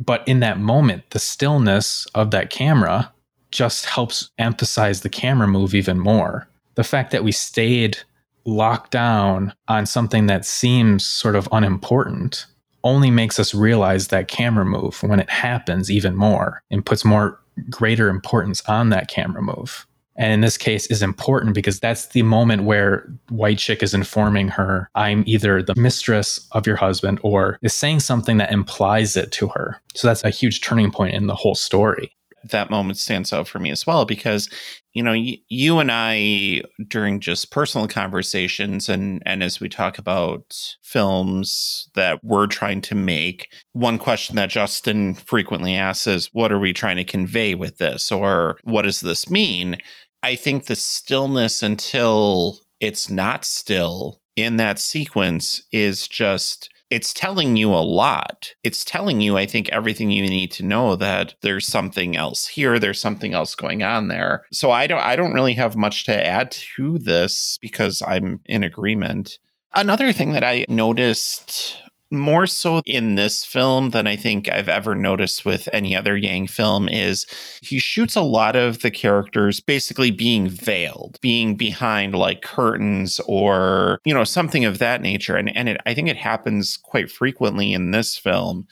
[0.00, 3.12] But in that moment, the stillness of that camera
[3.52, 6.48] just helps emphasize the camera move even more.
[6.74, 7.98] The fact that we stayed
[8.46, 12.46] locked down on something that seems sort of unimportant
[12.82, 17.40] only makes us realize that camera move when it happens even more and puts more
[17.70, 19.86] greater importance on that camera move.
[20.16, 24.46] And in this case is important because that's the moment where white chick is informing
[24.46, 29.32] her i'm either the mistress of your husband or is saying something that implies it
[29.32, 29.80] to her.
[29.94, 32.12] So that's a huge turning point in the whole story
[32.50, 34.48] that moment stands out for me as well because
[34.92, 39.98] you know y- you and I during just personal conversations and and as we talk
[39.98, 46.52] about films that we're trying to make one question that Justin frequently asks is what
[46.52, 48.10] are we trying to convey with this?
[48.12, 49.76] or what does this mean?
[50.22, 57.56] I think the stillness until it's not still in that sequence is just it's telling
[57.56, 58.54] you a lot.
[58.62, 62.78] It's telling you, I think, everything you need to know that there's something else here,
[62.78, 64.44] there's something else going on there.
[64.52, 68.62] So I don't I don't really have much to add to this because I'm in
[68.62, 69.38] agreement.
[69.74, 71.78] Another thing that I noticed
[72.18, 76.48] more so in this film than I think I've ever noticed with any other Yang
[76.48, 77.26] film is
[77.62, 83.98] he shoots a lot of the characters basically being veiled, being behind like curtains or,
[84.04, 85.36] you know, something of that nature.
[85.36, 88.66] And, and it, I think it happens quite frequently in this film.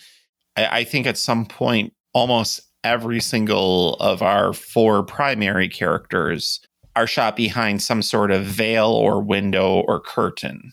[0.57, 6.61] I, I think at some point, almost every single of our four primary characters
[6.95, 10.73] are shot behind some sort of veil or window or curtain.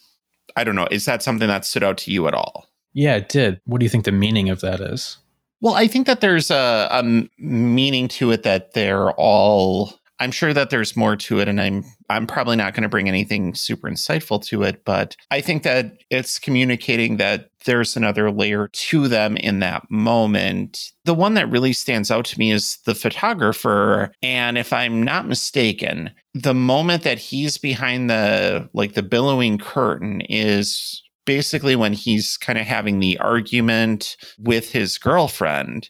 [0.60, 0.88] I don't know.
[0.92, 2.68] Is that something that stood out to you at all?
[2.94, 5.18] yeah it did what do you think the meaning of that is
[5.62, 7.04] Well, I think that there's a
[7.38, 9.94] meaning to it that they're all.
[10.20, 13.08] I'm sure that there's more to it, and I'm I'm probably not going to bring
[13.08, 18.68] anything super insightful to it, but I think that it's communicating that there's another layer
[18.68, 20.92] to them in that moment.
[21.06, 25.28] The one that really stands out to me is the photographer, and if I'm not
[25.28, 32.38] mistaken, the moment that he's behind the like the billowing curtain is basically when he's
[32.38, 35.90] kind of having the argument with his girlfriend.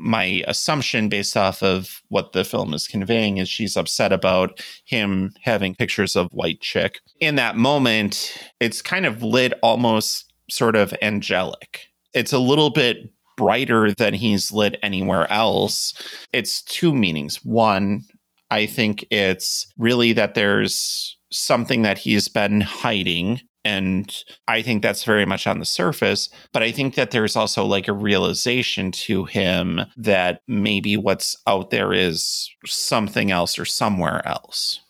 [0.00, 5.32] My assumption, based off of what the film is conveying, is she's upset about him
[5.42, 7.00] having pictures of white chick.
[7.20, 11.86] In that moment, it's kind of lit almost sort of angelic.
[12.14, 15.94] It's a little bit brighter than he's lit anywhere else.
[16.32, 17.44] It's two meanings.
[17.44, 18.04] One,
[18.50, 24.14] I think it's really that there's something that he's been hiding and
[24.48, 26.30] I think that's very much on the surface.
[26.52, 31.70] But I think that there's also like a realization to him that maybe what's out
[31.70, 34.80] there is something else or somewhere else.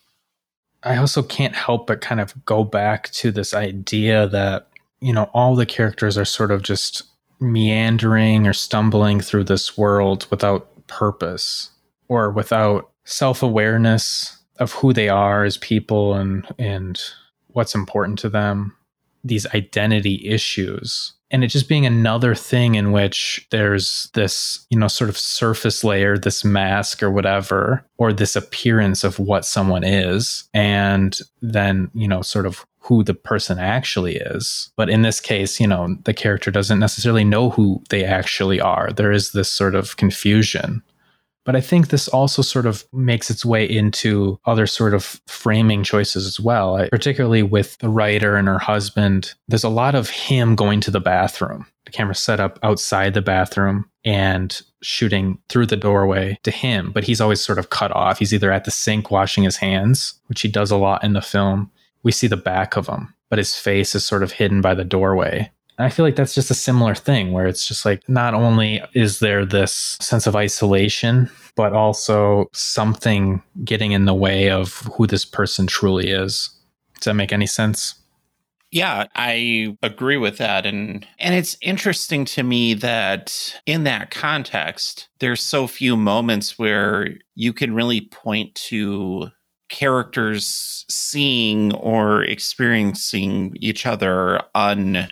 [0.83, 4.67] I also can't help but kind of go back to this idea that,
[4.99, 7.03] you know, all the characters are sort of just
[7.39, 11.71] meandering or stumbling through this world without purpose
[12.07, 17.01] or without self awareness of who they are as people and, and,
[17.53, 18.75] what's important to them,
[19.23, 21.13] these identity issues.
[21.33, 25.81] and it just being another thing in which there's this you know sort of surface
[25.83, 32.07] layer this mask or whatever or this appearance of what someone is and then you
[32.07, 34.71] know sort of who the person actually is.
[34.75, 38.91] But in this case you know the character doesn't necessarily know who they actually are.
[38.91, 40.83] There is this sort of confusion
[41.45, 45.83] but I think this also sort of makes its way into other sort of framing
[45.83, 49.33] choices as well, I, particularly with the writer and her husband.
[49.47, 51.65] There's a lot of him going to the bathroom.
[51.85, 57.03] The camera set up outside the bathroom and shooting through the doorway to him, but
[57.03, 58.19] he's always sort of cut off.
[58.19, 61.21] He's either at the sink washing his hands, which he does a lot in the
[61.21, 61.71] film.
[62.03, 64.83] We see the back of him, but his face is sort of hidden by the
[64.83, 65.51] doorway.
[65.83, 69.19] I feel like that's just a similar thing where it's just like not only is
[69.19, 75.25] there this sense of isolation, but also something getting in the way of who this
[75.25, 76.49] person truly is.
[76.95, 77.95] Does that make any sense?
[78.71, 85.09] Yeah, I agree with that and and it's interesting to me that in that context
[85.19, 89.27] there's so few moments where you can really point to
[89.67, 95.09] characters seeing or experiencing each other un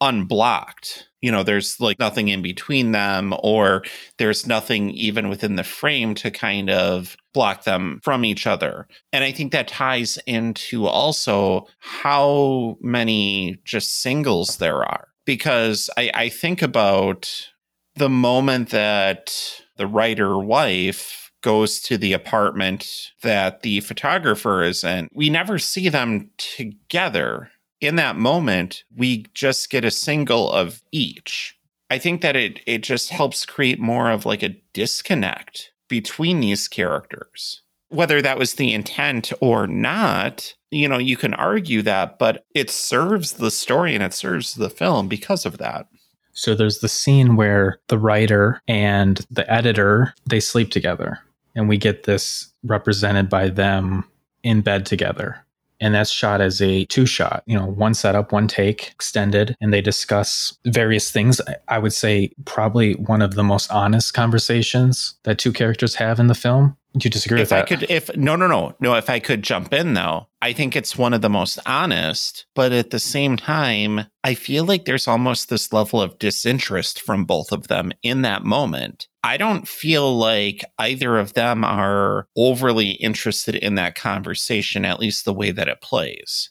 [0.00, 1.08] unblocked.
[1.20, 3.82] You know, there's like nothing in between them, or
[4.18, 8.86] there's nothing even within the frame to kind of block them from each other.
[9.12, 15.08] And I think that ties into also how many just singles there are.
[15.24, 17.50] Because I, I think about
[17.96, 25.08] the moment that the writer wife goes to the apartment that the photographer is in,
[25.12, 27.50] we never see them together
[27.80, 31.56] in that moment, we just get a single of each.
[31.90, 36.68] I think that it it just helps create more of like a disconnect between these
[36.68, 37.62] characters.
[37.88, 42.70] Whether that was the intent or not, you know, you can argue that, but it
[42.70, 45.86] serves the story and it serves the film because of that.
[46.32, 51.20] So there's the scene where the writer and the editor, they sleep together
[51.54, 54.04] and we get this represented by them
[54.42, 55.45] in bed together
[55.80, 59.72] and that's shot as a two shot you know one setup one take extended and
[59.72, 61.40] they discuss various things.
[61.68, 66.26] I would say probably one of the most honest conversations that two characters have in
[66.26, 69.10] the film you disagree if with that i could if no no no no if
[69.10, 72.90] i could jump in though i think it's one of the most honest but at
[72.90, 77.68] the same time i feel like there's almost this level of disinterest from both of
[77.68, 83.74] them in that moment I don't feel like either of them are overly interested in
[83.74, 86.50] that conversation, at least the way that it plays.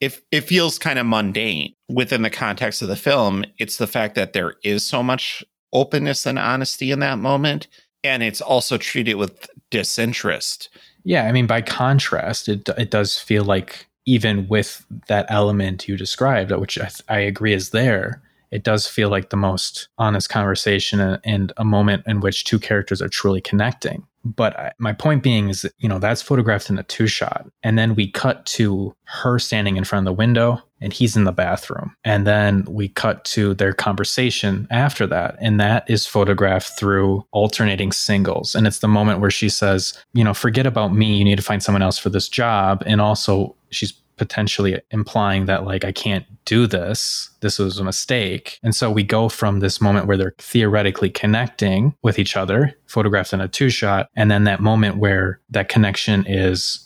[0.00, 4.16] If it feels kind of mundane within the context of the film, it's the fact
[4.16, 7.68] that there is so much openness and honesty in that moment.
[8.02, 10.68] And it's also treated with disinterest.
[11.04, 11.24] Yeah.
[11.24, 16.50] I mean, by contrast, it, it does feel like even with that element you described,
[16.50, 21.52] which I, I agree is there, it does feel like the most honest conversation and,
[21.58, 24.06] a moment in which two characters are truly connecting.
[24.24, 27.46] But I, my point being is you know, that's photographed in a two shot.
[27.62, 31.24] And then we cut to her standing in front of the window and he's in
[31.24, 31.94] the bathroom.
[32.04, 35.36] And then we cut to their conversation after that.
[35.40, 38.54] And that is photographed through alternating singles.
[38.54, 41.16] And it's the moment where she says, you know, forget about me.
[41.16, 42.82] You need to find someone else for this job.
[42.86, 47.30] And also, she's potentially implying that like I can't do this.
[47.40, 48.58] This was a mistake.
[48.62, 53.32] And so we go from this moment where they're theoretically connecting with each other, photographed
[53.32, 56.84] in a two shot, and then that moment where that connection is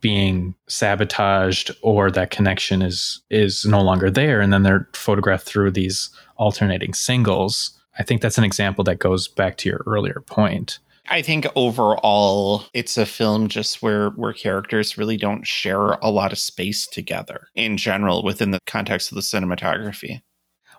[0.00, 5.70] being sabotaged or that connection is is no longer there and then they're photographed through
[5.70, 7.78] these alternating singles.
[7.98, 10.78] I think that's an example that goes back to your earlier point.
[11.08, 16.32] I think overall it's a film just where where characters really don't share a lot
[16.32, 20.22] of space together in general within the context of the cinematography.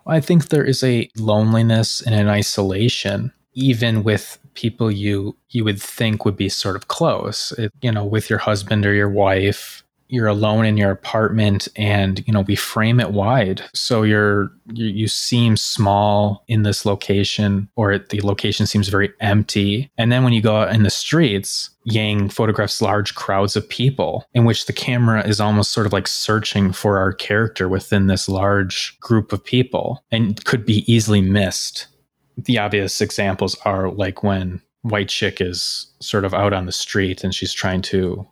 [0.06, 5.80] I think there is a loneliness and an isolation even with people you you would
[5.80, 7.52] think would be sort of close.
[7.52, 12.26] It, you know, with your husband or your wife you're alone in your apartment and
[12.26, 13.62] you know we frame it wide.
[13.74, 19.90] So you're you, you seem small in this location or the location seems very empty.
[19.98, 24.26] And then when you go out in the streets yang photographs large crowds of people
[24.34, 28.28] in which the camera is almost sort of like searching for our character within this
[28.28, 31.86] large group of people and could be easily missed.
[32.36, 37.24] The obvious examples are like when white chick is sort of out on the street
[37.24, 38.26] and she's trying to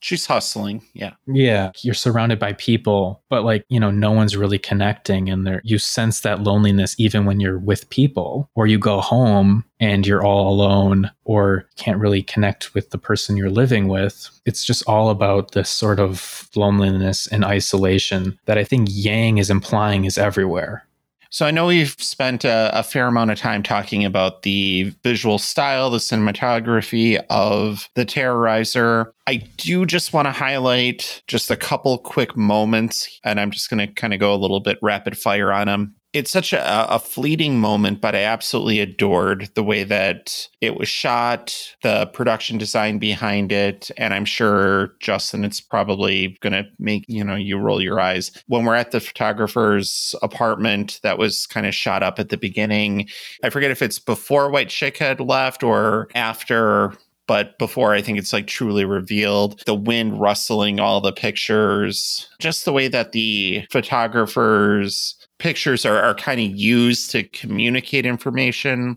[0.00, 1.12] she's hustling yeah.
[1.26, 5.60] Yeah you're surrounded by people but like you know no one's really connecting and there
[5.64, 10.24] you sense that loneliness even when you're with people or you go home and you're
[10.24, 14.30] all alone or can't really connect with the person you're living with.
[14.46, 19.50] It's just all about this sort of loneliness and isolation that i think yang is
[19.50, 20.86] implying is everywhere
[21.30, 25.38] So I know we've spent a, a, fair amount of time talking about the visual
[25.38, 29.06] style, the cinematography of The Terrorizer.
[29.26, 33.86] I do just want to highlight just a couple quick moments, and I'm just going
[33.86, 36.98] to kind of go a little bit rapid fire on them it's such a, a,
[36.98, 42.98] fleeting moment, but I absolutely adored the way that it was shot, the production design
[42.98, 47.82] behind it, and I'm sure Justin, it's probably going to make you know you roll
[47.82, 52.30] your eyes when we're at the photographer's apartment that was kind of shot up at
[52.30, 53.08] the beginning.
[53.44, 56.94] I forget if it's before White Chick had left or after
[57.26, 62.64] but before I think it's like truly revealed, the wind rustling all the pictures, just
[62.64, 68.96] the way that the photographers pictures are, are kind of used to communicate information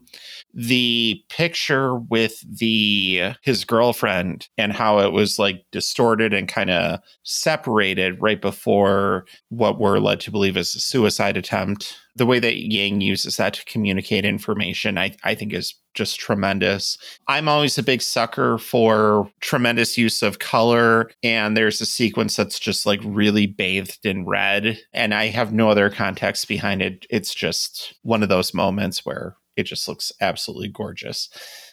[0.53, 6.99] the picture with the his girlfriend and how it was like distorted and kind of
[7.23, 11.97] separated right before what we're led to believe is a suicide attempt.
[12.15, 16.97] The way that yang uses that to communicate information i, I think is just tremendous.
[17.27, 22.59] I'm always a big sucker for tremendous use of color and there's a sequence that's
[22.59, 27.05] just like really bathed in red and i have no other context behind it.
[27.09, 31.29] It's just one of those moments where it just looks absolutely gorgeous.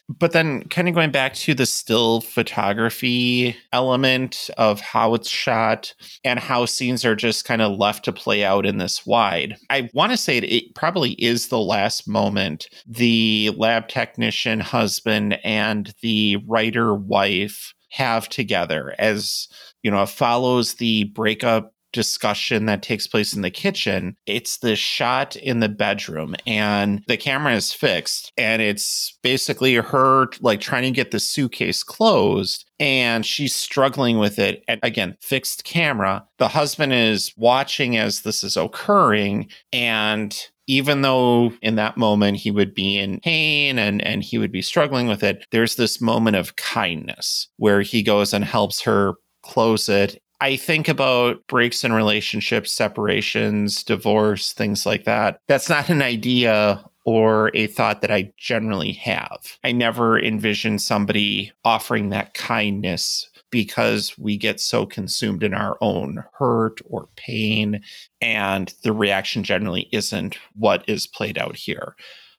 [0.08, 5.94] But then, kind of going back to the still photography element of how it's shot
[6.22, 9.90] and how scenes are just kind of left to play out in this wide, I
[9.94, 15.92] want to say it, it probably is the last moment the lab technician husband and
[16.02, 19.48] the writer wife have together as
[19.86, 24.18] you know, it follows the breakup discussion that takes place in the kitchen.
[24.26, 30.28] It's the shot in the bedroom and the camera is fixed and it's basically her
[30.40, 34.62] like trying to get the suitcase closed and she's struggling with it.
[34.68, 36.26] And again, fixed camera.
[36.36, 40.36] The husband is watching as this is occurring and
[40.66, 44.60] even though in that moment he would be in pain and, and he would be
[44.60, 49.88] struggling with it, there's this moment of kindness where he goes and helps her close
[49.88, 55.40] it I think about breaks in relationships, separations, divorce, things like that.
[55.48, 59.58] That's not an idea or a thought that I generally have.
[59.64, 66.24] I never envision somebody offering that kindness because we get so consumed in our own
[66.34, 67.80] hurt or pain,
[68.20, 71.94] and the reaction generally isn't what is played out here.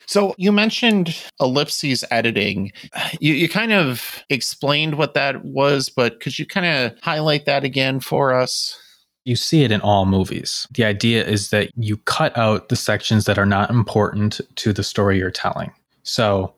[0.08, 2.72] So you mentioned ellipses editing.
[3.20, 7.64] You, you kind of explained what that was, but could you kind of highlight that
[7.64, 8.80] again for us?
[9.26, 10.66] You see it in all movies.
[10.72, 14.84] The idea is that you cut out the sections that are not important to the
[14.84, 15.74] story you're telling.
[16.04, 16.54] So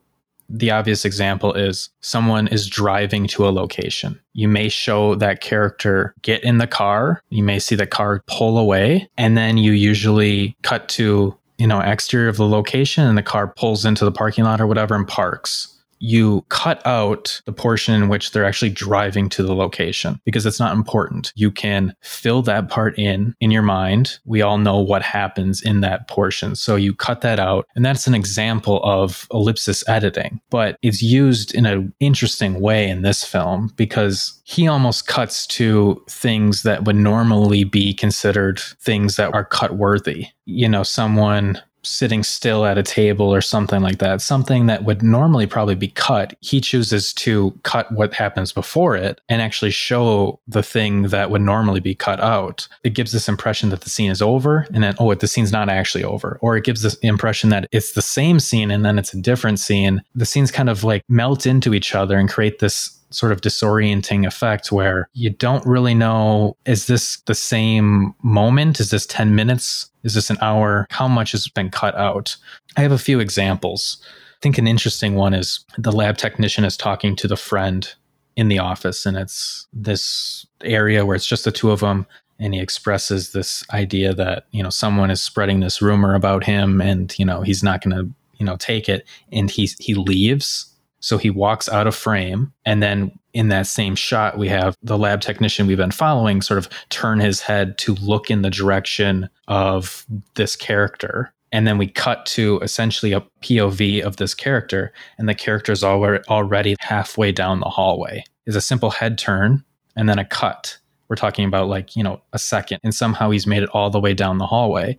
[0.50, 4.20] the obvious example is someone is driving to a location.
[4.34, 7.24] You may show that character get in the car.
[7.30, 9.10] You may see the car pull away.
[9.18, 13.48] And then you usually cut to you know, exterior of the location and the car
[13.48, 18.10] pulls into the parking lot or whatever and parks you cut out the portion in
[18.10, 21.32] which they're actually driving to the location because it's not important.
[21.36, 24.20] You can fill that part in in your mind.
[24.26, 26.56] We all know what happens in that portion.
[26.56, 27.68] So you cut that out.
[27.76, 33.02] And that's an example of ellipsis editing, but it's used in an interesting way in
[33.02, 39.34] this film because he almost cuts to things that would normally be considered things that
[39.34, 40.28] are cut worthy.
[40.46, 45.02] You know, someone sitting still at a table or something like that, something that would
[45.02, 50.40] normally probably be cut, he chooses to cut what happens before it and actually show
[50.48, 52.68] the thing that would normally be cut out.
[52.84, 55.70] It gives this impression that the scene is over and then, oh, the scene's not
[55.70, 56.38] actually over.
[56.42, 59.60] Or it gives this impression that it's the same scene and then it's a different
[59.60, 60.02] scene.
[60.16, 64.26] The scenes kind of like melt into each other and create this sort of disorienting
[64.26, 68.80] effect where you don't really know is this the same moment?
[68.80, 69.89] Is this 10 minutes?
[70.04, 70.88] Is this an hour?
[70.90, 72.36] How much has been cut out?
[72.78, 74.02] I have a few examples.
[74.02, 77.94] I think an interesting one is the lab technician is talking to the friend
[78.36, 82.06] in the office, and it's this area where it's just the two of them.
[82.42, 86.80] And he expresses this idea that, you know, someone is spreading this rumor about him
[86.80, 89.06] and, you know, he's not going to, you know, take it.
[89.30, 92.54] And he, he leaves so he walks out of frame.
[92.66, 96.58] And then in that same shot, we have the lab technician we've been following sort
[96.58, 101.34] of turn his head to look in the direction of this character.
[101.52, 105.84] And then we cut to essentially a POV of this character, and the character is
[105.84, 108.24] already halfway down the hallway.
[108.46, 109.64] Is a simple head turn
[109.96, 110.78] and then a cut.
[111.08, 114.00] We're talking about like, you know, a second, and somehow he's made it all the
[114.00, 114.98] way down the hallway.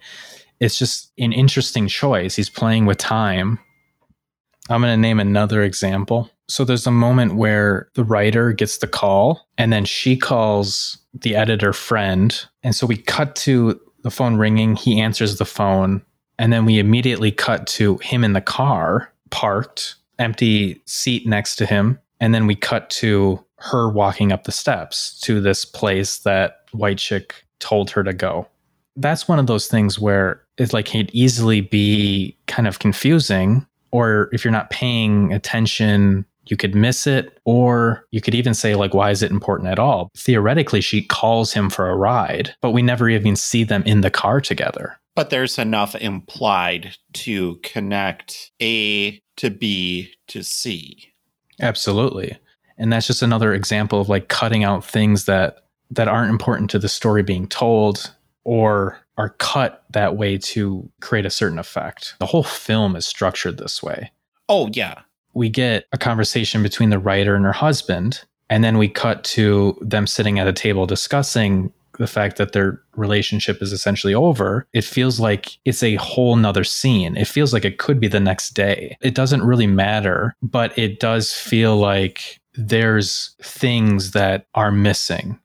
[0.59, 2.35] It's just an interesting choice.
[2.35, 3.61] He's playing with time
[4.71, 6.31] I'm going to name another example.
[6.51, 11.37] So there's a moment where the writer gets the call and then she calls the
[11.37, 12.45] editor friend.
[12.65, 14.75] And so we cut to the phone ringing.
[14.75, 16.03] He answers the phone
[16.39, 21.67] And then we immediately cut to him in the car, parked, empty seat next to
[21.67, 21.99] him.
[22.19, 26.99] And then we cut to her walking up the steps to this place that White
[26.99, 28.49] Chick told her to go.
[28.97, 34.29] That's one of those things where it's like it'd easily be kind of confusing, or
[34.33, 38.95] if you're not paying attention, you could miss it, or you could even say, like,
[38.95, 40.11] why is it important at all?
[40.17, 44.11] Theoretically, she calls him for a ride, but we never even see them in the
[44.11, 44.99] car together.
[45.15, 51.13] But there's enough implied to connect A to B to C.
[51.61, 52.39] Absolutely.
[52.79, 56.79] And that's just another example of like cutting out things that that aren't important to
[56.79, 58.15] the story being told
[58.45, 62.15] or are cut that way to create a certain effect.
[62.21, 64.13] The whole film is structured this way.
[64.49, 65.01] Oh, yeah.
[65.41, 69.75] We get a conversation between the writer and her husband, and then we cut to
[69.81, 74.85] them sitting at a table discussing the fact that their relationship is essentially over, it
[74.85, 77.17] feels like it's a whole nother scene.
[77.17, 78.99] It feels like it could be the next day.
[79.01, 85.41] It doesn't really matter, but it does feel like there's things that are missing.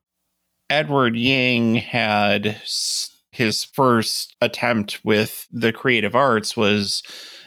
[0.70, 2.62] Edward Yang had
[3.32, 7.02] his first attempt with the creative arts was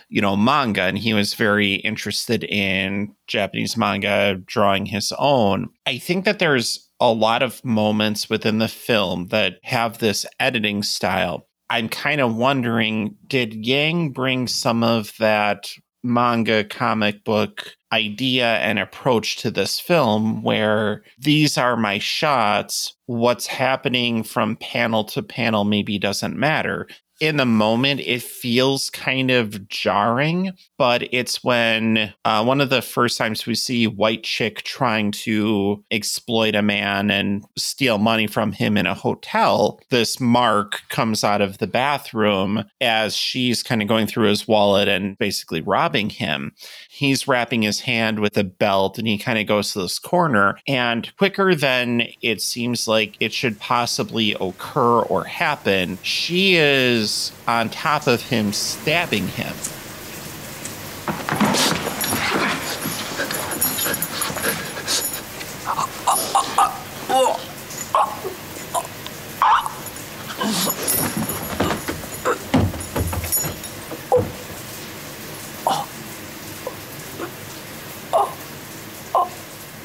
[0.09, 5.69] you know manga and he was very interested in japanese manga drawing his own.
[5.87, 10.83] I think that there's a lot of moments within the film that have this editing
[10.83, 11.47] style.
[11.71, 15.71] I'm kind of wondering did yang bring some of that
[16.03, 22.95] manga comic book idea and approach to this film where these are my shots.
[23.07, 26.87] What's happening from panel to panel maybe doesn't matter
[27.21, 32.83] in the moment, it feels kind of jarring, but it's when uh, one of the
[32.83, 38.53] first times we see White Chick trying to exploit a man and steal money from
[38.53, 39.81] him in a hotel.
[39.91, 44.87] This Mark comes out of the bathroom as she's kind of going through his wallet
[44.87, 46.53] and basically robbing him.
[46.89, 50.59] He's wrapping his hand with a belt and he kind of goes to this corner.
[50.69, 57.33] And quicker than it seems like it should possibly occur or happen, she is is
[57.47, 59.55] on top of him, stabbing him.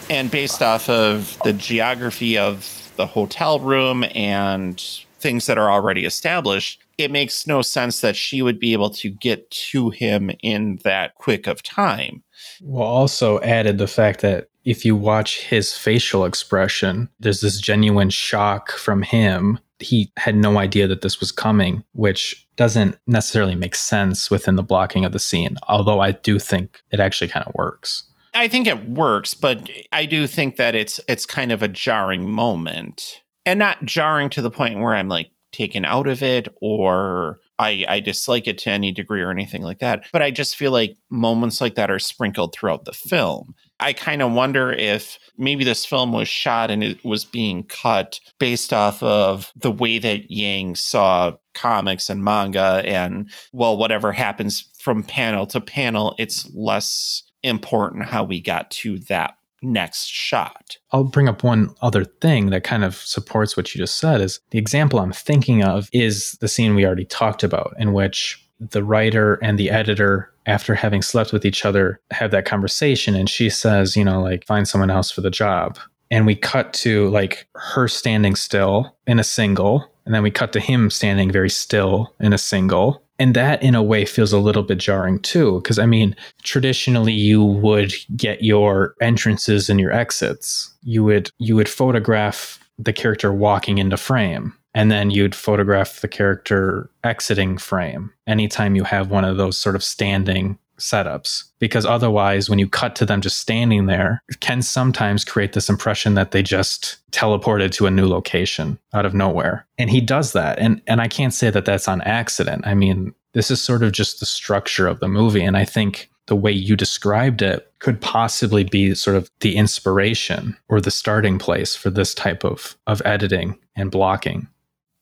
[0.09, 4.83] And based off of the geography of the hotel room and
[5.23, 9.09] things that are already established, it makes no sense that she would be able to
[9.09, 12.21] get to him in that quick of time.
[12.61, 18.09] Well, also added the fact that if you watch his facial expression, there's this genuine
[18.09, 19.59] shock from him.
[19.79, 24.63] He had no idea that this was coming, which doesn't necessarily make sense within the
[24.63, 28.03] blocking of the scene, although I do think it actually kind of works.
[28.35, 32.29] I think it works, but I do think that it's it's kind of a jarring
[32.29, 33.21] moment.
[33.45, 37.85] And not jarring to the point where I'm like, taken out of it or I,
[37.87, 40.05] I dislike it to any degree or anything like that.
[40.11, 43.53] But I just feel like moments like that are sprinkled throughout the film.
[43.79, 48.19] I kind of wonder if maybe this film was shot and it was being cut
[48.39, 54.67] based off of the way that Yang saw comics and manga and well whatever happens
[54.79, 60.77] from panel to panel it's less important how we got to that next shot.
[60.91, 64.39] I'll bring up one other thing that kind of supports what you just said is
[64.51, 68.83] the example I'm thinking of is the scene we already talked about in which the
[68.83, 73.49] writer and the editor after having slept with each other have that conversation and she
[73.49, 75.79] says, you know, like find someone else for the job.
[76.11, 80.53] And we cut to like her standing still in a single and then we cut
[80.53, 84.39] to him standing very still in a single and that in a way feels a
[84.39, 89.91] little bit jarring too because i mean traditionally you would get your entrances and your
[89.91, 90.73] exits.
[90.83, 96.07] You would you would photograph the character walking into frame and then you'd photograph the
[96.07, 102.49] character exiting frame anytime you have one of those sort of standing setups because otherwise
[102.49, 106.41] when you cut to them just standing there can sometimes create this impression that they
[106.41, 109.65] just teleported to a new location out of nowhere.
[109.77, 110.59] And he does that.
[110.59, 112.65] And and I can't say that that's on accident.
[112.65, 115.43] I mean this is sort of just the structure of the movie.
[115.43, 120.57] And I think the way you described it could possibly be sort of the inspiration
[120.69, 124.47] or the starting place for this type of of editing and blocking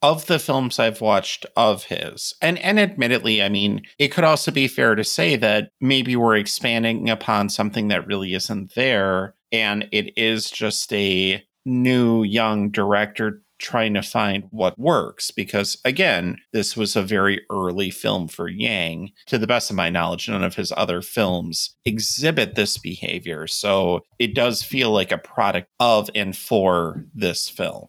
[0.02, 4.50] of the films I've watched of his, and and admittedly, I mean, it could also
[4.50, 9.88] be fair to say that maybe we're expanding upon something that really isn't there, and
[9.92, 16.76] it is just a new young director trying to find what works because, again, this
[16.76, 19.12] was a very early film for Yang.
[19.26, 23.46] To the best of my knowledge, none of his other films exhibit this behavior.
[23.46, 27.86] So it does feel like a product of and for this film.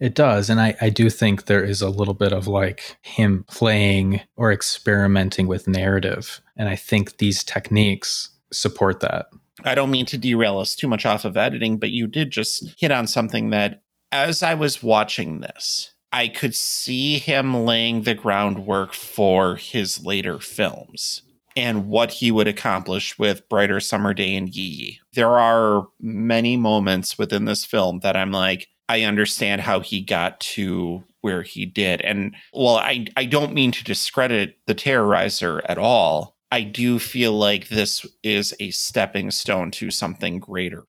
[0.00, 0.50] It does.
[0.50, 4.52] And I, I do think there is a little bit of like him playing or
[4.52, 6.40] experimenting with narrative.
[6.56, 9.26] And I think these techniques support that.
[9.64, 12.74] I don't mean to derail us too much off of editing, but you did just
[12.78, 18.14] hit on something that as I was watching this, I could see him laying the
[18.14, 21.22] groundwork for his later films
[21.56, 25.00] and what he would accomplish with Brighter Summer Day and Yi Yi.
[25.14, 30.40] There are many moments within this film that I'm like, I understand how he got
[30.40, 32.00] to where he did.
[32.02, 36.36] And well, I, I don't mean to discredit the Terrorizer at all.
[36.52, 40.84] I do feel like this is a stepping stone to something greater.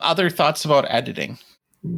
[0.00, 1.38] Other thoughts about editing?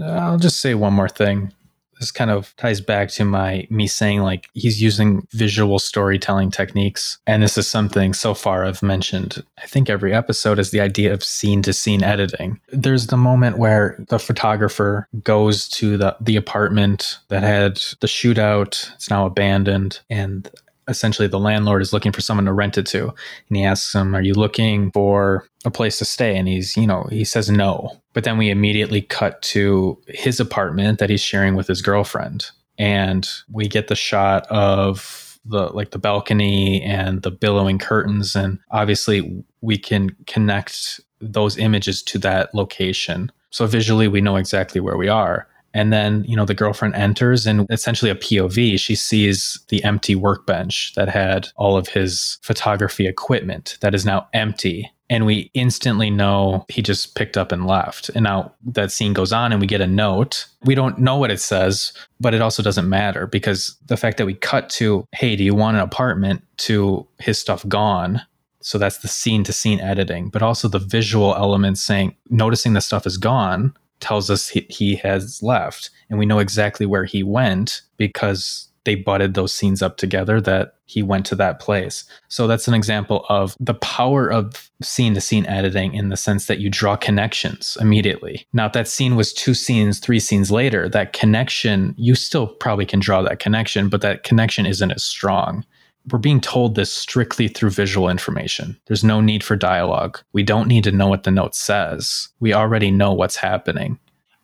[0.03, 1.53] I'll just say one more thing
[2.01, 7.19] this kind of ties back to my me saying like he's using visual storytelling techniques.
[7.27, 11.12] And this is something so far i've mentioned i think every episode is the idea
[11.12, 12.61] of scene to scene editing.
[12.70, 18.93] There's the moment where the photographer goes to the the apartment that had the shootout
[18.95, 20.51] it's now abandoned and
[20.89, 23.05] essentially the landlord is looking for someone to rent it to.
[23.49, 26.86] And he asks him are you looking for a place to stay and he's you
[26.86, 28.01] know he says no.
[28.12, 32.47] But then we immediately cut to his apartment that he's sharing with his girlfriend
[32.78, 38.59] and we get the shot of the like the balcony and the billowing curtains and
[38.70, 43.31] obviously we can connect those images to that location.
[43.51, 45.49] So visually we know exactly where we are.
[45.74, 50.15] And then, you know, the girlfriend enters and essentially a POV, she sees the empty
[50.15, 54.90] workbench that had all of his photography equipment that is now empty.
[55.11, 58.11] And we instantly know he just picked up and left.
[58.11, 60.47] And now that scene goes on and we get a note.
[60.65, 64.27] We don't know what it says, but it also doesn't matter because the fact that
[64.27, 68.21] we cut to, hey, do you want an apartment to his stuff gone?
[68.61, 72.81] So that's the scene to scene editing, but also the visual elements saying, noticing the
[72.81, 77.23] stuff is gone tells us he, he has left and we know exactly where he
[77.23, 82.05] went because they butted those scenes up together that he went to that place.
[82.28, 86.47] So that's an example of the power of scene to scene editing in the sense
[86.47, 88.47] that you draw connections immediately.
[88.55, 92.86] Now, if that scene was two scenes, three scenes later, that connection, you still probably
[92.86, 95.66] can draw that connection, but that connection isn't as strong.
[96.10, 98.81] We're being told this strictly through visual information.
[98.86, 100.19] There's no need for dialogue.
[100.32, 102.28] We don't need to know what the note says.
[102.40, 103.98] We already know what's happening.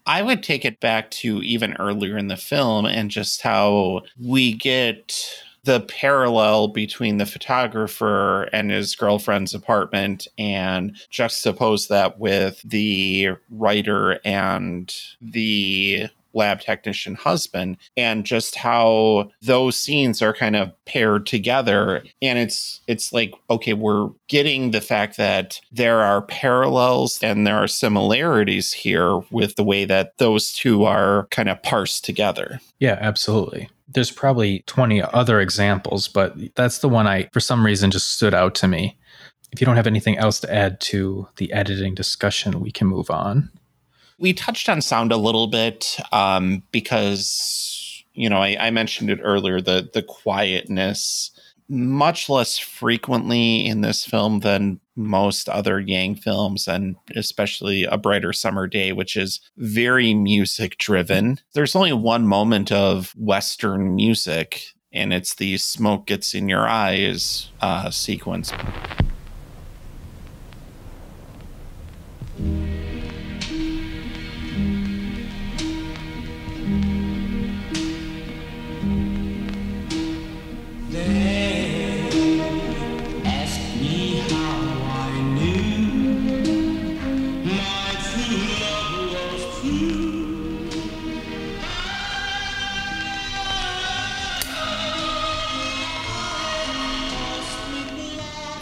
[0.07, 4.53] I would take it back to even earlier in the film and just how we
[4.53, 5.19] get
[5.65, 14.21] the parallel between the photographer and his girlfriend's apartment and juxtapose that with the writer
[14.27, 22.03] and the lab technician husband and just how those scenes are kind of paired together.
[22.21, 27.57] And it's it's like okay we're getting the fact that there are parallels and there
[27.57, 32.61] are similarities here with the way that those two are kind of parsed together.
[32.79, 33.71] Yeah absolutely.
[33.89, 38.35] There's probably 20 other examples but that's the one i for some reason just stood
[38.35, 38.99] out to me.
[39.53, 43.11] If you don't have anything else to add to the editing discussion we can move
[43.11, 43.51] on
[44.19, 49.21] we touched on sound a little bit um, because you know I, I mentioned it
[49.23, 51.31] earlier the the quietness
[51.69, 58.33] much less frequently in this film than most other Yang films, and especially A Brighter
[58.33, 61.41] Summer Day, which is very music driven.
[61.55, 67.51] There's only one moment of Western music, and it's the smoke gets in your eyes
[67.61, 68.53] uh, sequence.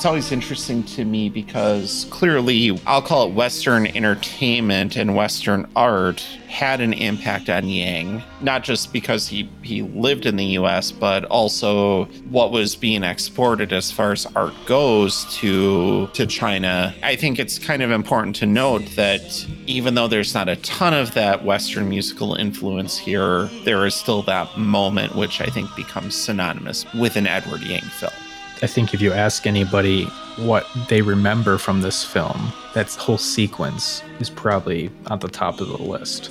[0.02, 6.18] It's always interesting to me because clearly I'll call it Western entertainment and Western art
[6.48, 11.24] had an impact on Yang, not just because he, he lived in the US, but
[11.26, 16.92] also what was being exported as far as art goes to to China.
[17.04, 20.94] I think it's kind of important to note that even though there's not a ton
[20.94, 26.16] of that Western musical influence here, there is still that moment which I think becomes
[26.16, 28.21] synonymous with an Edward Yang film.
[28.62, 30.04] I think if you ask anybody
[30.36, 35.66] what they remember from this film, that whole sequence is probably on the top of
[35.66, 36.30] the list.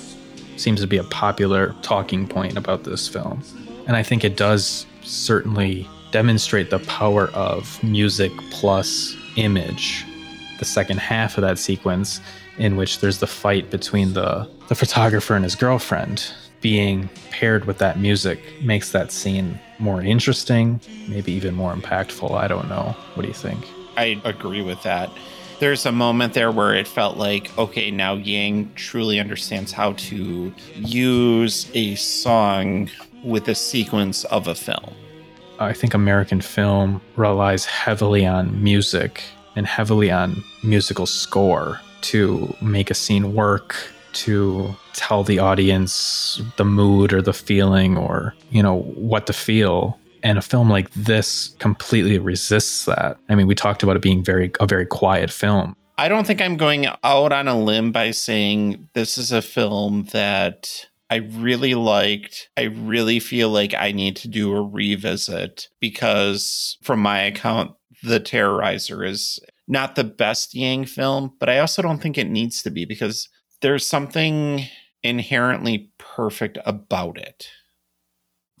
[0.56, 3.42] seems to be a popular talking point about this film.
[3.86, 10.06] And I think it does certainly demonstrate the power of music plus image.
[10.58, 12.20] The second half of that sequence,
[12.56, 16.32] in which there's the fight between the, the photographer and his girlfriend,
[16.62, 22.30] being paired with that music makes that scene more interesting, maybe even more impactful.
[22.30, 22.96] I don't know.
[23.14, 23.68] What do you think?
[23.96, 25.10] I agree with that.
[25.58, 30.52] There's a moment there where it felt like, okay, now Yang truly understands how to
[30.74, 32.90] use a song
[33.22, 34.94] with a sequence of a film.
[35.58, 39.22] I think American film relies heavily on music
[39.54, 43.76] and heavily on musical score to make a scene work,
[44.14, 49.98] to tell the audience the mood or the feeling or, you know, what to feel.
[50.22, 53.18] And a film like this completely resists that.
[53.28, 55.74] I mean, we talked about it being very a very quiet film.
[55.98, 60.04] I don't think I'm going out on a limb by saying this is a film
[60.12, 62.48] that I really liked.
[62.56, 67.72] I really feel like I need to do a revisit because, from my account,
[68.02, 72.62] The Terrorizer is not the best Yang film, but I also don't think it needs
[72.62, 73.28] to be because
[73.62, 74.66] there's something
[75.02, 77.48] inherently perfect about it.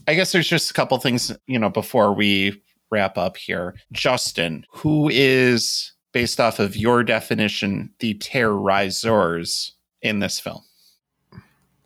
[0.08, 3.74] I guess there's just a couple things, you know, before we wrap up here.
[3.92, 10.62] Justin, who is, based off of your definition, the terrorizers in this film?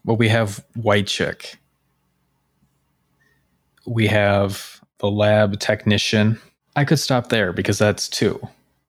[0.04, 1.58] Well, we have White Chick.
[3.86, 6.40] We have the lab technician.
[6.74, 8.40] I could stop there because that's two.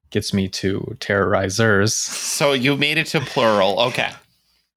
[0.10, 1.92] Gets me to terrorizers.
[1.92, 3.80] So you made it to plural.
[3.80, 4.12] Okay.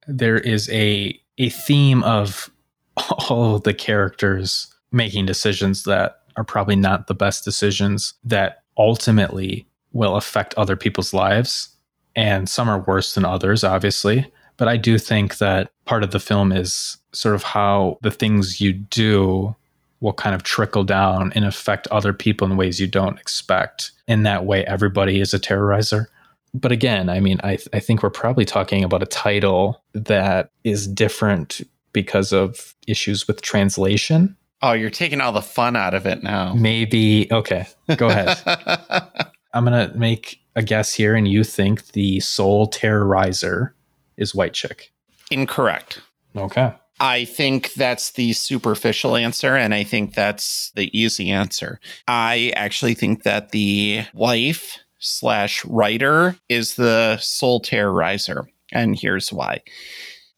[0.07, 2.51] There is a a theme of
[3.31, 9.66] all of the characters making decisions that are probably not the best decisions that ultimately
[9.93, 11.69] will affect other people's lives.
[12.16, 14.31] And some are worse than others, obviously.
[14.57, 18.61] But I do think that part of the film is sort of how the things
[18.61, 19.55] you do
[20.01, 23.93] will kind of trickle down and affect other people in ways you don't expect.
[24.11, 26.07] In that way, everybody is a terrorizer.
[26.53, 30.51] But again, I mean, I, th- I think we're probably talking about a title that
[30.65, 31.61] is different
[31.93, 34.37] because of issues with translation.
[34.62, 36.55] Oh, you're taking all the fun out of it now.
[36.55, 37.28] Maybe.
[37.31, 38.37] Okay, go ahead.
[39.55, 43.70] I'm going to make a guess here, and you think the sole terrorizer
[44.16, 44.93] is White Chick.
[45.31, 46.01] Incorrect.
[46.37, 46.73] Okay.
[47.01, 51.81] I think that's the superficial answer, and I think that's the easy answer.
[52.06, 59.62] I actually think that the wife slash writer is the sole terrorizer, and here's why.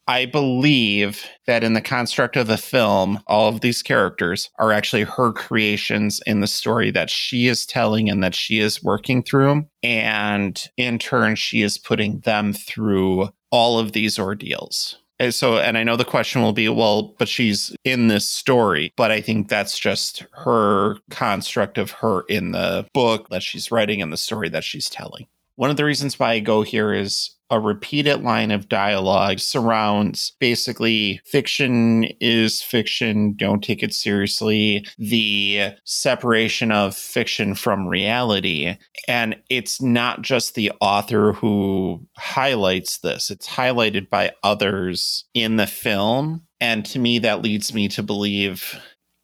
[0.07, 5.03] I believe that in the construct of the film, all of these characters are actually
[5.03, 9.65] her creations in the story that she is telling and that she is working through.
[9.81, 14.97] And in turn, she is putting them through all of these ordeals.
[15.23, 18.91] And so, and I know the question will be, well, but she's in this story.
[18.97, 24.01] But I think that's just her construct of her in the book that she's writing
[24.01, 25.27] and the story that she's telling.
[25.55, 30.33] One of the reasons why I go here is a repeated line of dialogue surrounds
[30.39, 38.75] basically fiction is fiction, don't take it seriously, the separation of fiction from reality.
[39.07, 45.67] And it's not just the author who highlights this, it's highlighted by others in the
[45.67, 46.41] film.
[46.59, 48.79] And to me, that leads me to believe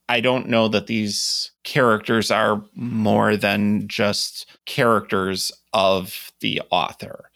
[0.08, 7.29] I don't know that these characters are more than just characters of the author.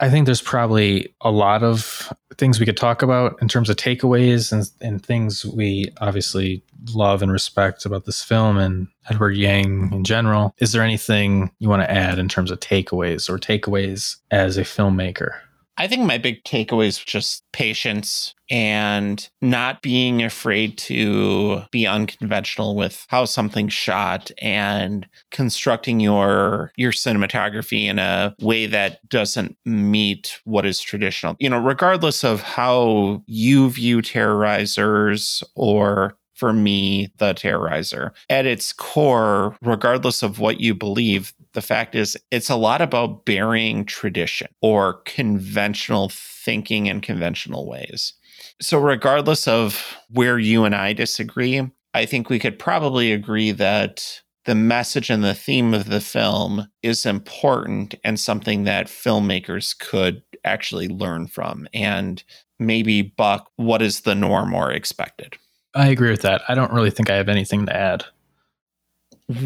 [0.00, 3.76] I think there's probably a lot of things we could talk about in terms of
[3.76, 6.62] takeaways and, and things we obviously
[6.94, 10.54] love and respect about this film and Edward Yang in general.
[10.58, 14.62] Is there anything you want to add in terms of takeaways or takeaways as a
[14.62, 15.40] filmmaker?
[15.78, 22.74] I think my big takeaway is just patience and not being afraid to be unconventional
[22.74, 30.40] with how something's shot and constructing your your cinematography in a way that doesn't meet
[30.44, 31.36] what is traditional.
[31.38, 38.12] You know, regardless of how you view terrorizers or for me, the terrorizer.
[38.30, 43.24] At its core, regardless of what you believe, the fact is it's a lot about
[43.24, 48.14] burying tradition or conventional thinking in conventional ways.
[48.60, 54.22] So, regardless of where you and I disagree, I think we could probably agree that
[54.44, 60.22] the message and the theme of the film is important and something that filmmakers could
[60.44, 62.22] actually learn from and
[62.58, 65.36] maybe buck what is the norm or expected.
[65.74, 66.42] I agree with that.
[66.48, 68.04] I don't really think I have anything to add.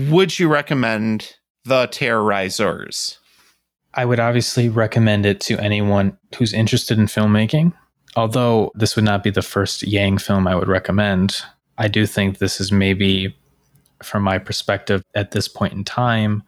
[0.09, 1.35] Would you recommend
[1.65, 3.19] The Terrorizers?
[3.95, 7.75] I would obviously recommend it to anyone who's interested in filmmaking.
[8.15, 11.37] Although this would not be the first Yang film I would recommend,
[11.79, 13.37] I do think this is maybe,
[14.03, 16.43] from my perspective at this point in time,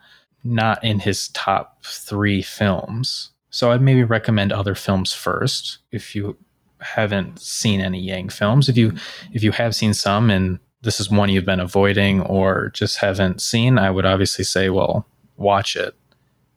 [0.45, 3.31] not in his top three films.
[3.51, 6.37] So I'd maybe recommend other films first if you
[6.85, 8.69] haven't seen any Yang films.
[8.69, 8.93] If you
[9.33, 13.41] if you have seen some and this is one you've been avoiding or just haven't
[13.41, 15.07] seen, I would obviously say, well,
[15.37, 15.95] watch it.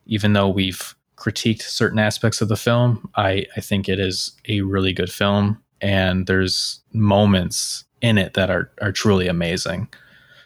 [0.06, 4.60] Even though we've critiqued certain aspects of the film, I, I think it is a
[4.60, 5.62] really good film.
[5.80, 9.88] And there's moments in it that are, are truly amazing.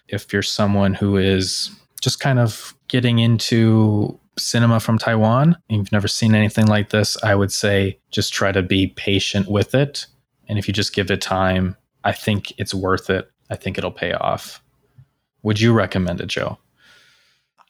[0.08, 5.92] If you're someone who is just kind of getting into cinema from Taiwan and you've
[5.92, 10.06] never seen anything like this, I would say just try to be patient with it.
[10.48, 13.30] And if you just give it time, I think it's worth it.
[13.50, 14.62] I think it'll pay off.
[15.42, 16.58] Would you recommend it, Joe?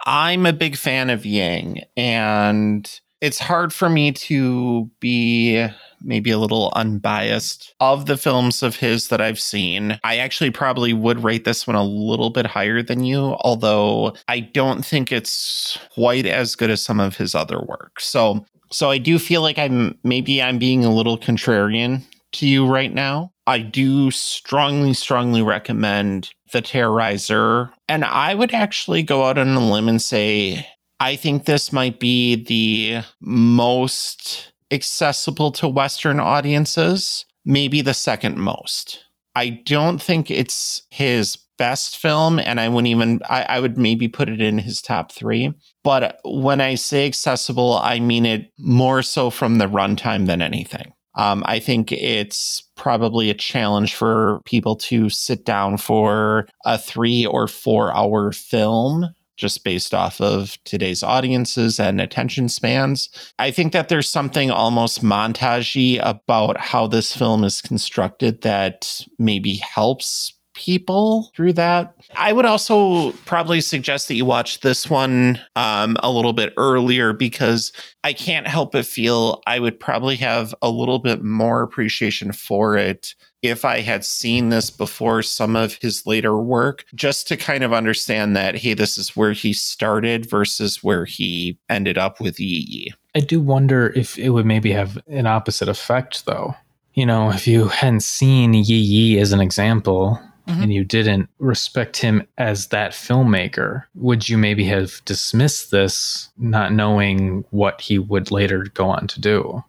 [0.05, 5.69] I'm a big fan of Yang, and it's hard for me to be
[6.05, 9.99] maybe a little unbiased of the films of his that I've seen.
[10.05, 14.41] I actually probably would rate this one a little bit higher than you, although I
[14.41, 18.01] don't think it's quite as good as some of his other work.
[18.01, 22.03] So so I do feel like I'm maybe I'm being a little contrarian
[22.33, 23.33] to you right now.
[23.47, 27.70] I do strongly, strongly recommend The Terrorizer.
[27.89, 30.66] And I would actually go out on a limb and say,
[31.01, 39.05] I think this might be the most accessible to Western audiences, maybe the second most.
[39.35, 44.09] I don't think it's his best film, and I wouldn't even, I, I, would maybe
[44.09, 45.53] put it in his top three.
[45.85, 50.93] But when I say accessible, I mean it more so from the runtime than anything.
[51.15, 57.27] Um, I think it's probably a challenge for people to sit down for a three
[57.27, 63.09] or four hour film just based off of today's audiences and attention spans.
[63.40, 69.56] I think that there's something almost montagey about how this film is constructed that maybe
[69.56, 71.94] helps people through that.
[72.14, 77.12] I would also probably suggest that you watch this one um, a little bit earlier
[77.12, 77.73] because
[78.05, 82.77] I can't help but feel I would probably have a little bit more appreciation for
[82.77, 87.64] it if I had seen this before some of his later work, just to kind
[87.64, 92.39] of understand that, hey, this is where he started versus where he ended up with
[92.39, 92.94] Yi Yi.
[93.14, 96.55] I do wonder if it would maybe have an opposite effect, though.
[96.94, 100.62] You know, if you hadn't seen Yi Yi as an example, mm-hmm.
[100.62, 106.73] and you didn't respect him as that filmmaker, would you maybe have dismissed this not
[106.73, 109.64] knowing what he would later go on to do?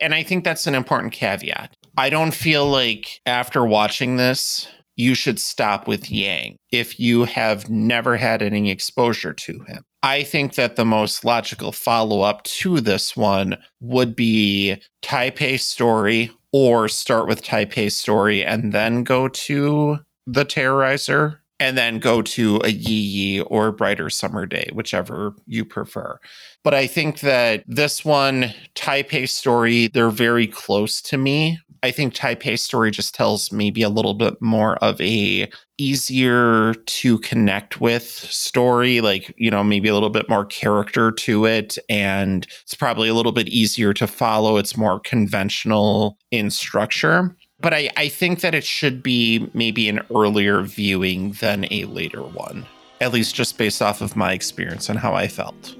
[0.00, 1.76] And I think that's an important caveat.
[1.98, 7.68] I don't feel like after watching this, you should stop with Yang if you have
[7.68, 9.82] never had any exposure to him.
[10.04, 16.30] I think that the most logical follow up to this one would be Taipei Story
[16.52, 22.60] or start with Taipei Story and then go to the Terrorizer and then go to
[22.62, 26.18] a Yi Yi or Brighter Summer Day, whichever you prefer.
[26.62, 31.58] But I think that this one, Taipei Story, they're very close to me.
[31.82, 37.18] I think Taipei's Story just tells maybe a little bit more of a easier to
[37.18, 41.78] connect with story, like, you know, maybe a little bit more character to it.
[41.88, 44.56] And it's probably a little bit easier to follow.
[44.56, 50.00] It's more conventional in structure but I, I think that it should be maybe an
[50.14, 52.66] earlier viewing than a later one,
[53.00, 55.74] at least just based off of my experience and how I felt.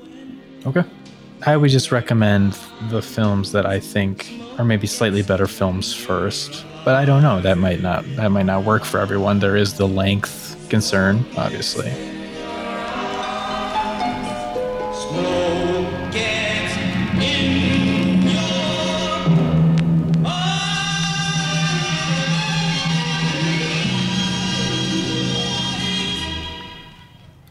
[0.67, 0.85] Okay.
[1.47, 2.59] I would just recommend
[2.91, 4.29] the films that I think
[4.59, 6.67] are maybe slightly better films first.
[6.85, 7.41] But I don't know.
[7.41, 9.39] That might not that might not work for everyone.
[9.39, 11.93] There is the length concern, obviously.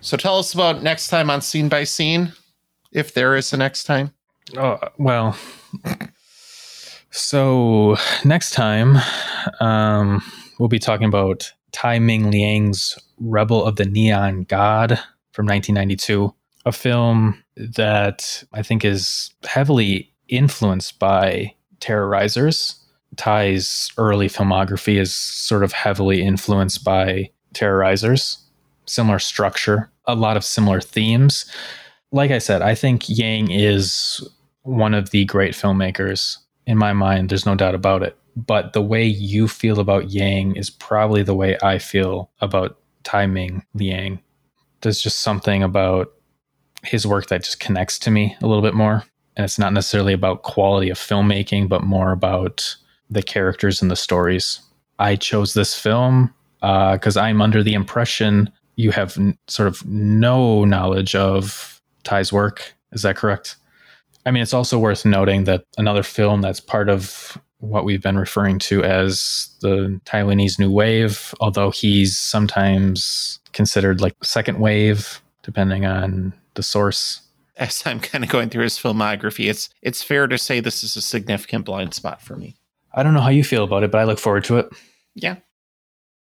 [0.02, 2.32] So tell us about next time on Scene by Scene,
[2.92, 4.14] if there is a next time.
[4.56, 5.38] Oh, well.
[7.12, 8.98] So next time,
[9.60, 10.22] um,
[10.60, 15.00] we'll be talking about Tsai Ming Liang's Rebel of the Neon God
[15.32, 16.34] from 1992,
[16.66, 22.76] a film that I think is heavily influenced by Terrorizers.
[23.16, 28.38] Tsai's early filmography is sort of heavily influenced by Terrorizers,
[28.86, 31.46] similar structure, a lot of similar themes.
[32.12, 34.28] Like I said, I think Yang is
[34.64, 37.30] one of the great filmmakers in my mind.
[37.30, 38.18] There's no doubt about it.
[38.36, 43.26] But the way you feel about Yang is probably the way I feel about Tsai
[43.26, 44.20] Ming Liang.
[44.82, 46.14] There's just something about
[46.84, 49.04] his work that just connects to me a little bit more.
[49.36, 52.76] And it's not necessarily about quality of filmmaking, but more about
[53.10, 54.60] the characters and the stories.
[55.00, 59.86] I chose this film uh, because I'm under the impression you have n- sort of
[59.86, 61.77] no knowledge of
[62.08, 62.74] Tsai's work.
[62.92, 63.58] Is that correct?
[64.26, 68.18] I mean, it's also worth noting that another film that's part of what we've been
[68.18, 75.86] referring to as the Taiwanese New Wave, although he's sometimes considered like second wave, depending
[75.86, 77.22] on the source.
[77.58, 80.96] As I'm kind of going through his filmography, it's it's fair to say this is
[80.96, 82.56] a significant blind spot for me.
[82.94, 84.68] I don't know how you feel about it, but I look forward to it.
[85.16, 85.38] Yeah.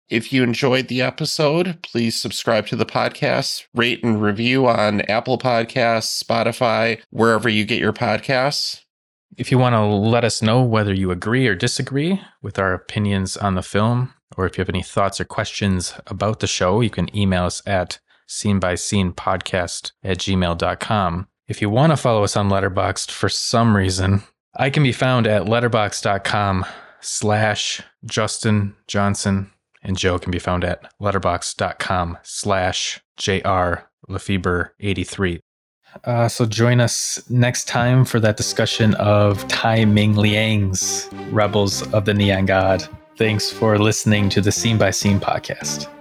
[0.10, 5.38] If you enjoyed the episode, please subscribe to the podcast, rate and review on Apple
[5.38, 8.84] Podcasts, Spotify, wherever you get your podcasts.
[9.36, 13.36] If you want to let us know whether you agree or disagree with our opinions
[13.36, 16.90] on the film, or if you have any thoughts or questions about the show, you
[16.90, 21.28] can email us at scene by scene podcast at gmail.com.
[21.48, 24.24] If you want to follow us on Letterboxd for some reason,
[24.56, 26.66] I can be found at letterboxd.com
[27.00, 29.52] slash Justin Johnson,
[29.88, 35.40] and Joe can be found at letterboxd.com slash JR Lefebvre 83.
[36.04, 42.06] Uh, so join us next time for that discussion of Tsai Ming Liang's Rebels of
[42.06, 42.88] the Neon God.
[43.16, 45.92] Thanks for listening to the Scene by Scene podcast.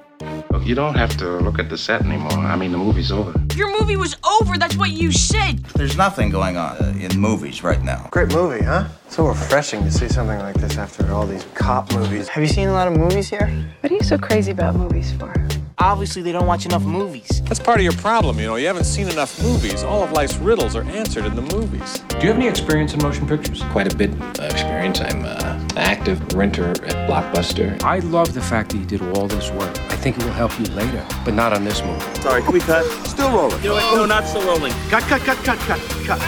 [0.51, 2.33] Look, you don't have to look at the set anymore.
[2.33, 3.33] I mean, the movie's over.
[3.55, 4.57] Your movie was over.
[4.59, 5.59] That's what you said.
[5.75, 8.09] There's nothing going on uh, in movies right now.
[8.11, 8.89] Great movie, huh?
[9.09, 12.29] So refreshing to see something like this after all these cop movies.
[12.29, 13.49] Have you seen a lot of movies here?
[13.81, 15.35] What are you so crazy about movies for?
[15.79, 17.43] Obviously, they don't watch enough movies.
[17.43, 18.57] That's part of your problem, you know.
[18.57, 19.85] You haven't seen enough movies.
[19.85, 21.99] All of life's riddles are answered in the movies.
[22.09, 23.63] Do you have any experience in motion pictures?
[23.73, 25.01] Quite a bit of experience.
[25.01, 27.79] I'm uh, an active renter at Blockbuster.
[27.83, 29.79] I love the fact that you did all this work.
[29.93, 32.01] I think it will help you later, but not on this movie.
[32.23, 32.83] Sorry, can we cut?
[33.07, 33.63] Still rolling.
[33.63, 33.97] You know what?
[33.97, 34.73] No, not still rolling.
[34.89, 36.23] Cut, cut, cut, cut, cut, cut.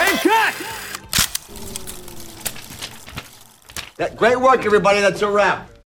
[0.00, 0.54] And cut!
[4.18, 5.00] Great work, everybody.
[5.00, 5.70] That's a wrap.